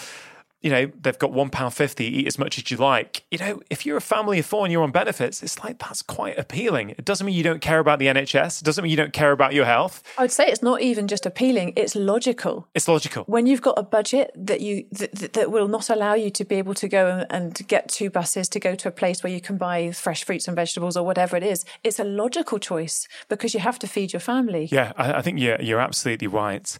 [0.66, 3.24] you know, they've got one pound fifty, eat as much as you like.
[3.30, 6.02] You know, if you're a family of four and you're on benefits, it's like that's
[6.02, 6.90] quite appealing.
[6.90, 8.62] It doesn't mean you don't care about the NHS.
[8.62, 10.02] It doesn't mean you don't care about your health.
[10.18, 12.68] I'd say it's not even just appealing; it's logical.
[12.74, 13.26] It's logical.
[13.26, 16.56] When you've got a budget that you that, that will not allow you to be
[16.56, 19.58] able to go and, get two buses to go to a place where you can
[19.58, 23.60] buy fresh fruits and vegetables or whatever it is, it's a logical choice because you
[23.60, 24.68] have to feed your family.
[24.72, 26.76] Yeah, I, I think you're you're absolutely right.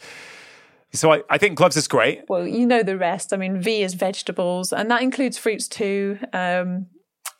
[0.96, 2.24] So I, I think gloves is great.
[2.28, 3.34] Well, you know the rest.
[3.34, 6.18] I mean, V is vegetables, and that includes fruits too.
[6.34, 6.88] Um,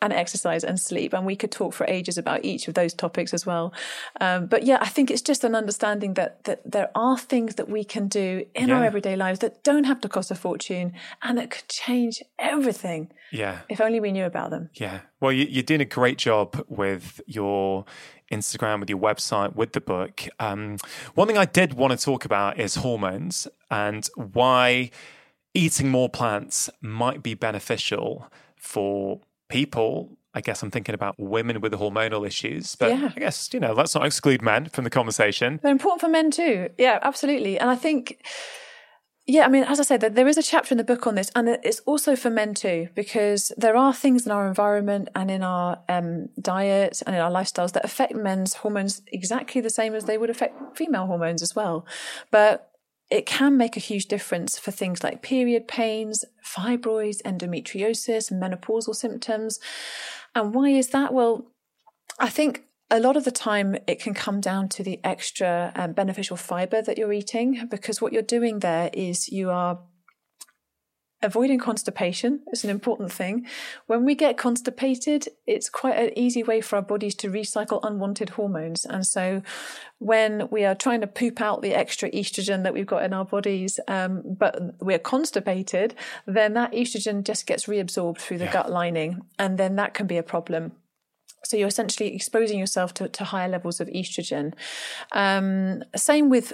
[0.02, 1.12] and exercise and sleep.
[1.12, 3.72] And we could talk for ages about each of those topics as well.
[4.20, 7.68] Um, but yeah, I think it's just an understanding that that there are things that
[7.68, 8.76] we can do in yeah.
[8.76, 10.92] our everyday lives that don't have to cost a fortune
[11.22, 13.10] and that could change everything.
[13.32, 13.60] Yeah.
[13.68, 14.70] If only we knew about them.
[14.74, 15.00] Yeah.
[15.20, 17.84] Well, you, are doing a great job with your
[18.30, 20.24] Instagram, with your website, with the book.
[20.38, 20.78] Um,
[21.14, 24.90] one thing I did want to talk about is hormones and why
[25.54, 30.16] eating more plants might be beneficial for people.
[30.34, 33.10] I guess I'm thinking about women with hormonal issues, but yeah.
[33.16, 35.60] I guess, you know, let's not exclude men from the conversation.
[35.62, 36.68] They're important for men too.
[36.76, 37.58] Yeah, absolutely.
[37.58, 38.22] And I think,
[39.26, 41.32] yeah, I mean, as I said, there is a chapter in the book on this,
[41.34, 45.42] and it's also for men too, because there are things in our environment and in
[45.42, 50.04] our um, diet and in our lifestyles that affect men's hormones exactly the same as
[50.04, 51.86] they would affect female hormones as well.
[52.30, 52.70] But
[53.10, 59.60] it can make a huge difference for things like period pains, fibroids, endometriosis, menopausal symptoms.
[60.34, 61.14] And why is that?
[61.14, 61.52] Well,
[62.18, 65.92] I think a lot of the time it can come down to the extra um,
[65.92, 69.80] beneficial fiber that you're eating because what you're doing there is you are
[71.22, 73.46] avoiding constipation is an important thing.
[73.86, 78.30] When we get constipated, it's quite an easy way for our bodies to recycle unwanted
[78.30, 78.84] hormones.
[78.84, 79.42] And so
[79.98, 83.24] when we are trying to poop out the extra estrogen that we've got in our
[83.24, 85.94] bodies, um, but we're constipated,
[86.26, 88.52] then that estrogen just gets reabsorbed through the yeah.
[88.52, 89.20] gut lining.
[89.38, 90.72] And then that can be a problem.
[91.44, 94.52] So you're essentially exposing yourself to, to higher levels of estrogen.
[95.12, 96.52] Um, same with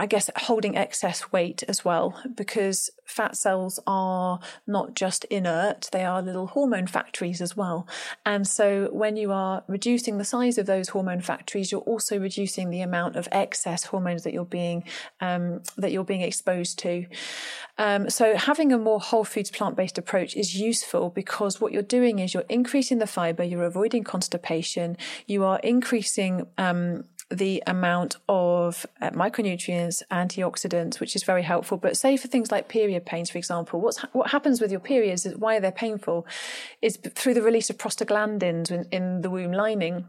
[0.00, 6.06] I guess holding excess weight as well, because fat cells are not just inert, they
[6.06, 7.86] are little hormone factories as well.
[8.24, 12.70] And so when you are reducing the size of those hormone factories, you're also reducing
[12.70, 14.84] the amount of excess hormones that you're being
[15.20, 17.04] um, that you're being exposed to.
[17.76, 22.20] Um, so having a more whole foods plant-based approach is useful because what you're doing
[22.20, 24.96] is you're increasing the fiber, you're avoiding constipation,
[25.26, 31.78] you are increasing um, the amount of uh, micronutrients, antioxidants, which is very helpful.
[31.78, 35.26] But say for things like period pains, for example, what's what happens with your periods
[35.26, 36.26] is why they're painful
[36.82, 40.06] is through the release of prostaglandins in, in the womb lining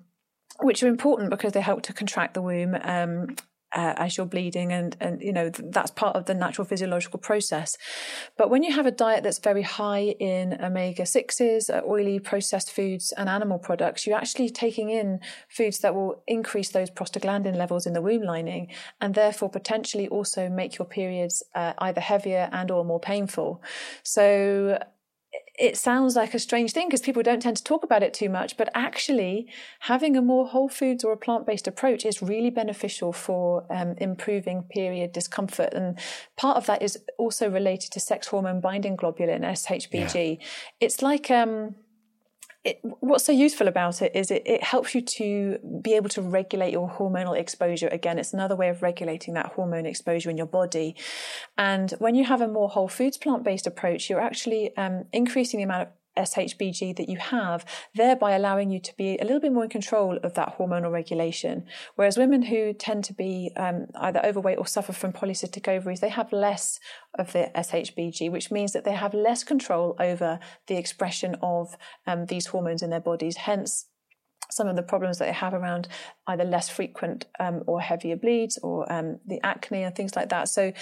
[0.60, 3.36] which are important because they help to contract the womb um,
[3.74, 7.78] uh, as you're bleeding and and you know that's part of the natural physiological process.
[8.38, 12.72] But when you have a diet that's very high in omega 6s uh, oily processed
[12.72, 15.20] foods and animal products you're actually taking in
[15.50, 18.68] foods that will increase those prostaglandin levels in the womb lining
[19.00, 23.62] and therefore potentially also make your periods uh, either heavier and or more painful.
[24.04, 24.78] So
[25.62, 28.30] it sounds like a strange thing because people don't tend to talk about it too
[28.30, 29.48] much, but actually,
[29.82, 33.94] having a more whole foods or a plant based approach is really beneficial for um,
[34.00, 35.72] improving period discomfort.
[35.76, 36.00] And
[36.36, 40.40] part of that is also related to sex hormone binding globulin, SHBG.
[40.40, 40.46] Yeah.
[40.80, 41.76] It's like, um,
[42.64, 46.22] it, what's so useful about it is it, it helps you to be able to
[46.22, 47.88] regulate your hormonal exposure.
[47.88, 50.96] Again, it's another way of regulating that hormone exposure in your body.
[51.58, 55.58] And when you have a more whole foods plant based approach, you're actually um, increasing
[55.58, 57.66] the amount of SHBG that you have,
[57.96, 61.66] thereby allowing you to be a little bit more in control of that hormonal regulation.
[61.96, 66.10] Whereas women who tend to be um, either overweight or suffer from polycystic ovaries, they
[66.10, 66.80] have less
[67.18, 71.76] of the SHBG, which means that they have less control over the expression of
[72.08, 73.38] um, these hormones in their bodies.
[73.38, 73.88] Hence,
[74.52, 75.88] some of the problems that they have around
[76.28, 80.50] either less frequent um, or heavier bleeds or um, the acne and things like that.
[80.50, 80.74] So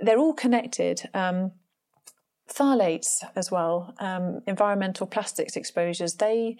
[0.00, 1.08] they're all connected.
[1.14, 1.52] Um,
[2.52, 6.58] phthalates as well, um, environmental plastics exposures, they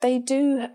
[0.00, 0.68] they do,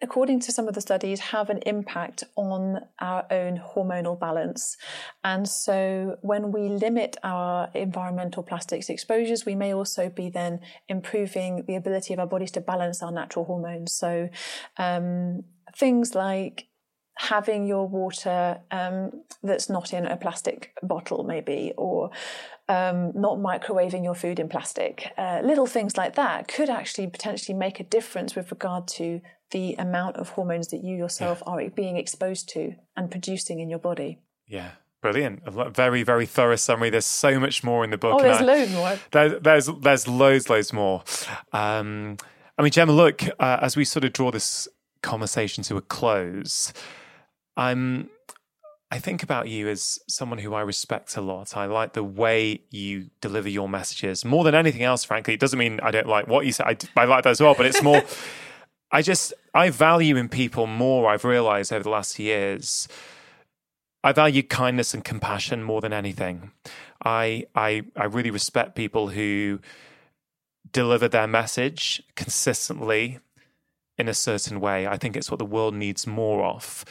[0.00, 4.78] according to some of the studies, have an impact on our own hormonal balance.
[5.22, 11.64] And so when we limit our environmental plastics exposures, we may also be then improving
[11.66, 13.92] the ability of our bodies to balance our natural hormones.
[13.92, 14.30] So
[14.78, 15.42] um,
[15.76, 16.68] things like
[17.16, 22.10] having your water um, that's not in a plastic bottle, maybe, or
[22.68, 25.12] um, not microwaving your food in plastic.
[25.18, 29.20] Uh, little things like that could actually potentially make a difference with regard to
[29.50, 31.52] the amount of hormones that you yourself yeah.
[31.52, 34.18] are being exposed to and producing in your body.
[34.46, 34.70] Yeah.
[35.02, 35.42] Brilliant.
[35.44, 36.88] A very, very thorough summary.
[36.88, 38.20] There's so much more in the book.
[38.20, 38.98] Oh, there's I, loads more.
[39.10, 41.02] There, there's, there's loads, loads more.
[41.52, 42.18] Um,
[42.56, 44.68] I mean, Gemma, look, uh, as we sort of draw this
[45.02, 46.72] conversation to a close,
[47.56, 48.10] I'm
[48.92, 51.56] I think about you as someone who I respect a lot.
[51.56, 55.32] I like the way you deliver your messages more than anything else, frankly.
[55.32, 56.62] It doesn't mean I don't like what you say.
[56.64, 58.02] I, I like that as well, but it's more,
[58.92, 62.86] I just, I value in people more, I've realized over the last years.
[64.04, 66.50] I value kindness and compassion more than anything.
[67.02, 69.60] I, I, I really respect people who
[70.70, 73.20] deliver their message consistently
[73.96, 74.86] in a certain way.
[74.86, 76.84] I think it's what the world needs more of.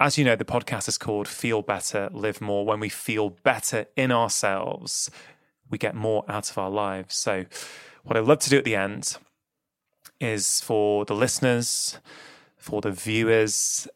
[0.00, 2.66] As you know, the podcast is called Feel Better, Live More.
[2.66, 5.08] When we feel better in ourselves,
[5.70, 7.14] we get more out of our lives.
[7.14, 7.44] So,
[8.02, 9.16] what I love to do at the end
[10.20, 12.00] is for the listeners,
[12.56, 13.86] for the viewers,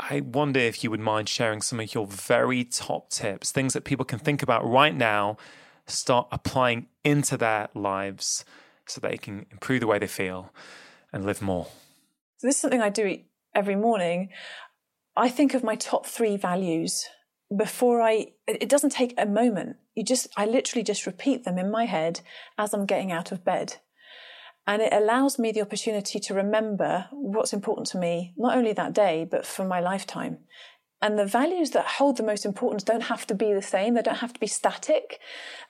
[0.00, 3.84] I wonder if you would mind sharing some of your very top tips, things that
[3.84, 5.36] people can think about right now,
[5.86, 8.46] start applying into their lives
[8.86, 10.54] so they can improve the way they feel
[11.12, 11.66] and live more.
[12.38, 13.18] So, this is something I do
[13.54, 14.30] every morning.
[15.16, 17.04] I think of my top three values
[17.56, 19.76] before I, it doesn't take a moment.
[19.94, 22.20] You just, I literally just repeat them in my head
[22.58, 23.76] as I'm getting out of bed.
[24.66, 28.94] And it allows me the opportunity to remember what's important to me, not only that
[28.94, 30.38] day, but for my lifetime.
[31.02, 34.02] And the values that hold the most importance don't have to be the same, they
[34.02, 35.20] don't have to be static.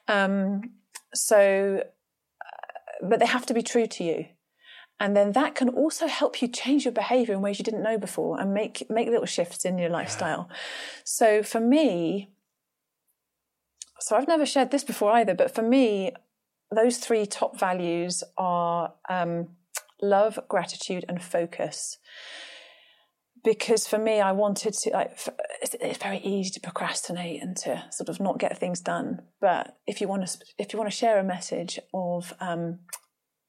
[0.07, 0.75] Um,
[1.13, 4.27] so, uh, but they have to be true to you.
[5.01, 7.99] And then that can also help you change your behavior in ways you didn't know
[7.99, 10.47] before and make, make little shifts in your lifestyle.
[10.49, 10.57] Yeah.
[11.05, 12.31] So for me,
[14.01, 16.13] so I've never shared this before either, but for me,
[16.75, 19.49] those three top values are um,
[20.03, 21.99] love, gratitude, and focus.
[23.43, 25.19] Because for me, I wanted to, like,
[25.61, 29.21] it's, it's, very easy to procrastinate and to sort of not get things done.
[29.41, 32.79] But if you want to, if you want to share a message of um,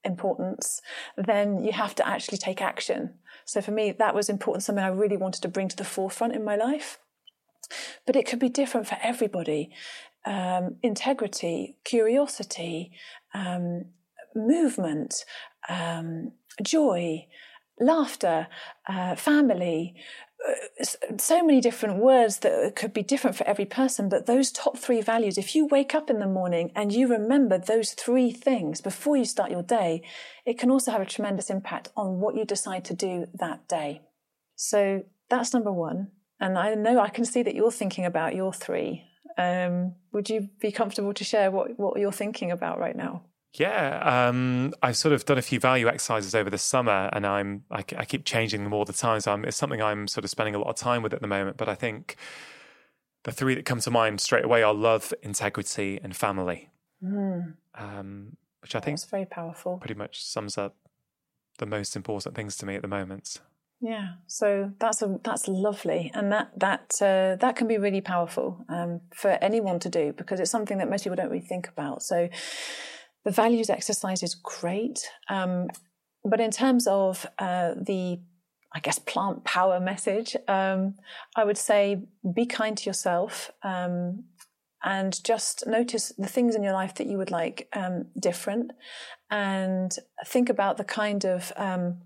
[0.06, 0.82] importance,
[1.18, 3.16] then you have to actually take action.
[3.46, 6.34] So for me, that was important, something I really wanted to bring to the forefront
[6.34, 7.00] in my life.
[8.06, 9.72] But it could be different for everybody
[10.26, 12.92] um, integrity, curiosity,
[13.34, 13.86] um,
[14.36, 15.24] movement,
[15.70, 16.32] um,
[16.64, 17.28] joy,
[17.80, 18.48] laughter,
[18.88, 19.96] uh, family.
[21.18, 25.02] So many different words that could be different for every person, but those top three
[25.02, 29.18] values, if you wake up in the morning and you remember those three things before
[29.18, 30.04] you start your day,
[30.46, 34.02] it can also have a tremendous impact on what you decide to do that day.
[34.56, 36.12] So that's number one.
[36.40, 39.06] And I know I can see that you're thinking about your three.
[39.38, 43.24] Um, would you be comfortable to share what, what you're thinking about right now?
[43.60, 47.64] Yeah, um, I've sort of done a few value exercises over the summer, and I'm
[47.72, 49.22] I, I keep changing them all the time.
[49.22, 51.28] So I'm, it's something I'm sort of spending a lot of time with at the
[51.28, 51.58] moment.
[51.58, 52.18] But I think
[53.24, 56.70] the three that come to mind straight away are love, integrity, and family,
[57.04, 57.54] mm.
[57.76, 59.78] um, which I think is very powerful.
[59.78, 60.76] Pretty much sums up
[61.58, 63.40] the most important things to me at the moment.
[63.82, 68.66] Yeah, so that's a that's lovely, and that that uh, that can be really powerful
[68.68, 72.02] um, for anyone to do because it's something that most people don't really think about.
[72.02, 72.30] So
[73.26, 75.68] the values exercise is great, um,
[76.24, 78.20] but in terms of uh, the
[78.74, 80.96] I guess plant power message, um,
[81.36, 82.04] I would say
[82.34, 84.26] be kind to yourself um,
[84.84, 88.72] and just notice the things in your life that you would like um, different,
[89.32, 89.96] and
[90.26, 92.02] think about the kind of um,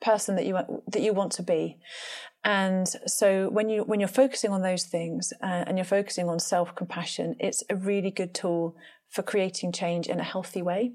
[0.00, 0.58] person that you
[0.88, 1.78] that you want to be.
[2.44, 6.40] And so when you when you're focusing on those things uh, and you're focusing on
[6.40, 8.76] self compassion, it's a really good tool
[9.08, 10.92] for creating change in a healthy way.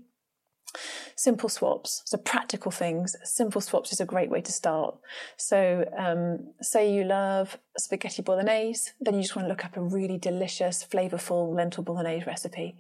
[1.16, 3.16] Simple swaps, so practical things.
[3.24, 4.96] Simple swaps is a great way to start.
[5.38, 9.82] So, um, say you love spaghetti bolognese, then you just want to look up a
[9.82, 12.78] really delicious, flavorful lentil bolognese recipe.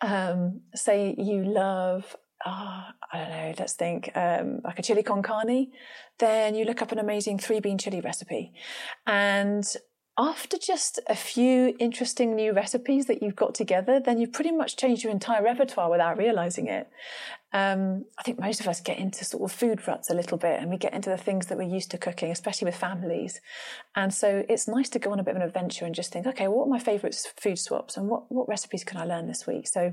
[0.00, 2.16] Um, say you love
[2.46, 5.68] oh, I don't know, let's think, um, like a chili con carne,
[6.18, 8.52] then you look up an amazing three bean chili recipe.
[9.06, 9.64] And
[10.18, 14.76] after just a few interesting new recipes that you've got together, then you've pretty much
[14.76, 16.86] changed your entire repertoire without realizing it.
[17.54, 20.60] Um, I think most of us get into sort of food ruts a little bit
[20.60, 23.40] and we get into the things that we're used to cooking, especially with families.
[23.96, 26.26] And so it's nice to go on a bit of an adventure and just think,
[26.26, 29.46] okay, what are my favorite food swaps and what, what recipes can I learn this
[29.46, 29.66] week?
[29.66, 29.92] So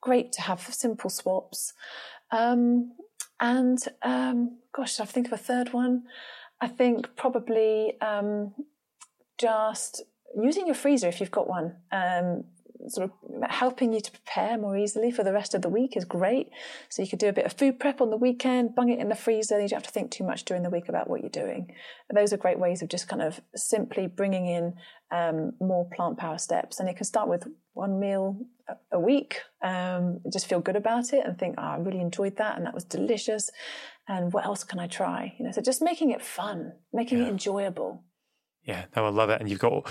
[0.00, 1.72] great to have simple swaps.
[2.30, 2.92] Um,
[3.40, 6.04] and um, gosh, I think of a third one.
[6.60, 8.54] I think probably um,
[9.38, 10.02] just
[10.36, 11.76] using your freezer if you've got one.
[11.90, 12.44] Um,
[12.88, 16.04] sort of helping you to prepare more easily for the rest of the week is
[16.04, 16.50] great.
[16.88, 19.08] So you could do a bit of food prep on the weekend, bung it in
[19.08, 19.60] the freezer.
[19.60, 21.72] You don't have to think too much during the week about what you're doing.
[22.08, 24.74] And those are great ways of just kind of simply bringing in
[25.10, 26.80] um, more plant power steps.
[26.80, 28.38] And you can start with one meal
[28.92, 29.40] a week.
[29.62, 32.74] Um, just feel good about it and think, oh, I really enjoyed that and that
[32.74, 33.50] was delicious.
[34.08, 35.34] And what else can I try?
[35.38, 37.26] You know, so just making it fun, making yeah.
[37.26, 38.04] it enjoyable.
[38.64, 39.40] Yeah, no, I love it.
[39.40, 39.86] And you've got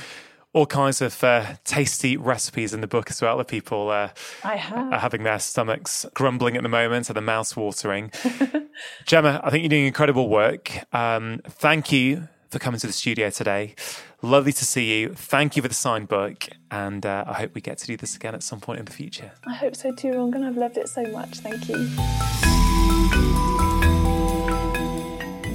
[0.53, 4.09] all kinds of uh, tasty recipes in the book as well that people uh,
[4.41, 4.93] have.
[4.93, 8.11] are having their stomachs grumbling at the moment and the mouths watering.
[9.05, 10.71] Gemma, I think you're doing incredible work.
[10.93, 13.75] Um, thank you for coming to the studio today.
[14.21, 15.13] Lovely to see you.
[15.13, 16.47] Thank you for the signed book.
[16.71, 18.91] And uh, I hope we get to do this again at some point in the
[18.91, 19.31] future.
[19.45, 20.43] I hope so too, Rangan.
[20.43, 21.37] I've loved it so much.
[21.39, 21.89] Thank you.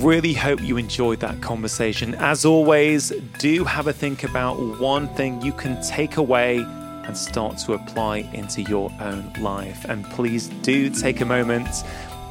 [0.04, 2.14] Really hope you enjoyed that conversation.
[2.16, 7.58] As always, do have a think about one thing you can take away and start
[7.58, 9.84] to apply into your own life.
[9.86, 11.68] And please do take a moment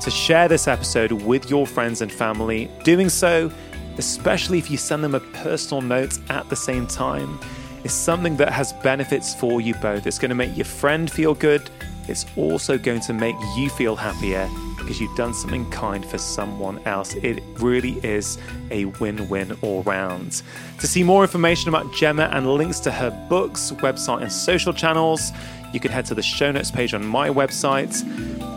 [0.01, 2.69] to share this episode with your friends and family.
[2.83, 3.51] Doing so,
[3.97, 7.39] especially if you send them a personal note at the same time,
[7.83, 10.07] is something that has benefits for you both.
[10.07, 11.69] It's going to make your friend feel good,
[12.07, 16.79] it's also going to make you feel happier because you've done something kind for someone
[16.85, 17.13] else.
[17.15, 18.37] It really is
[18.69, 20.41] a win win all round.
[20.79, 25.31] To see more information about Gemma and links to her books, website, and social channels,
[25.71, 28.03] you can head to the show notes page on my website.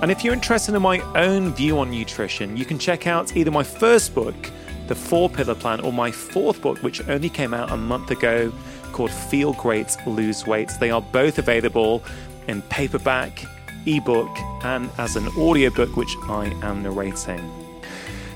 [0.02, 3.52] And if you're interested in my own view on nutrition, you can check out either
[3.52, 4.34] my first book,
[4.88, 8.52] The Four Pillar Plan, or my fourth book, which only came out a month ago,
[8.92, 10.70] called Feel Great, Lose Weight.
[10.78, 12.02] They are both available
[12.46, 13.44] in paperback
[13.86, 14.30] ebook
[14.64, 17.52] and as an audiobook, which I am narrating.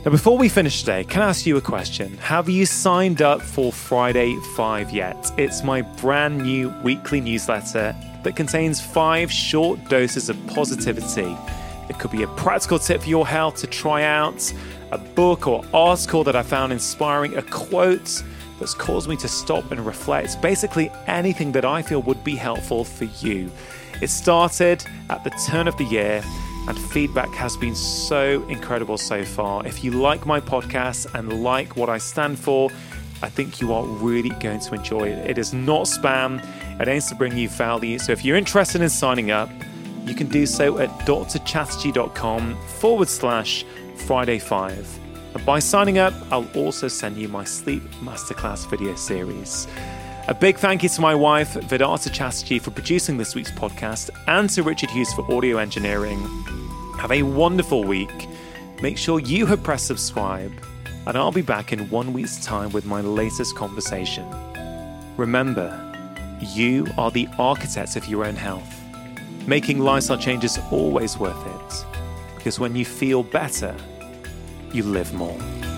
[0.04, 2.16] Now, before we finish today, can I ask you a question?
[2.18, 5.30] Have you signed up for Friday 5 yet?
[5.36, 11.36] It's my brand new weekly newsletter that contains five short doses of positivity.
[11.90, 14.52] It could be a practical tip for your health to try out,
[14.92, 18.22] a book or article that I found inspiring, a quote
[18.58, 20.40] that's caused me to stop and reflect.
[20.42, 23.50] Basically, anything that I feel would be helpful for you.
[24.00, 26.22] It started at the turn of the year,
[26.68, 29.66] and feedback has been so incredible so far.
[29.66, 32.70] If you like my podcast and like what I stand for,
[33.22, 35.30] I think you are really going to enjoy it.
[35.30, 36.42] It is not spam,
[36.80, 37.98] it aims to bring you value.
[37.98, 39.50] So if you're interested in signing up,
[40.06, 43.64] you can do so at drchatterjee.com forward slash
[44.00, 44.98] Friday 5.
[45.34, 49.68] And by signing up, I'll also send you my sleep masterclass video series.
[50.28, 54.48] A big thank you to my wife, Vedanta Chatterjee, for producing this week's podcast, and
[54.50, 56.18] to Richard Hughes for audio engineering.
[56.98, 58.28] Have a wonderful week.
[58.82, 60.52] Make sure you have pressed subscribe,
[61.06, 64.26] and I'll be back in one week's time with my latest conversation.
[65.16, 65.68] Remember,
[66.40, 68.76] you are the architects of your own health.
[69.46, 71.89] Making lifestyle changes always worth it,
[72.50, 73.76] because when you feel better,
[74.72, 75.69] you live more.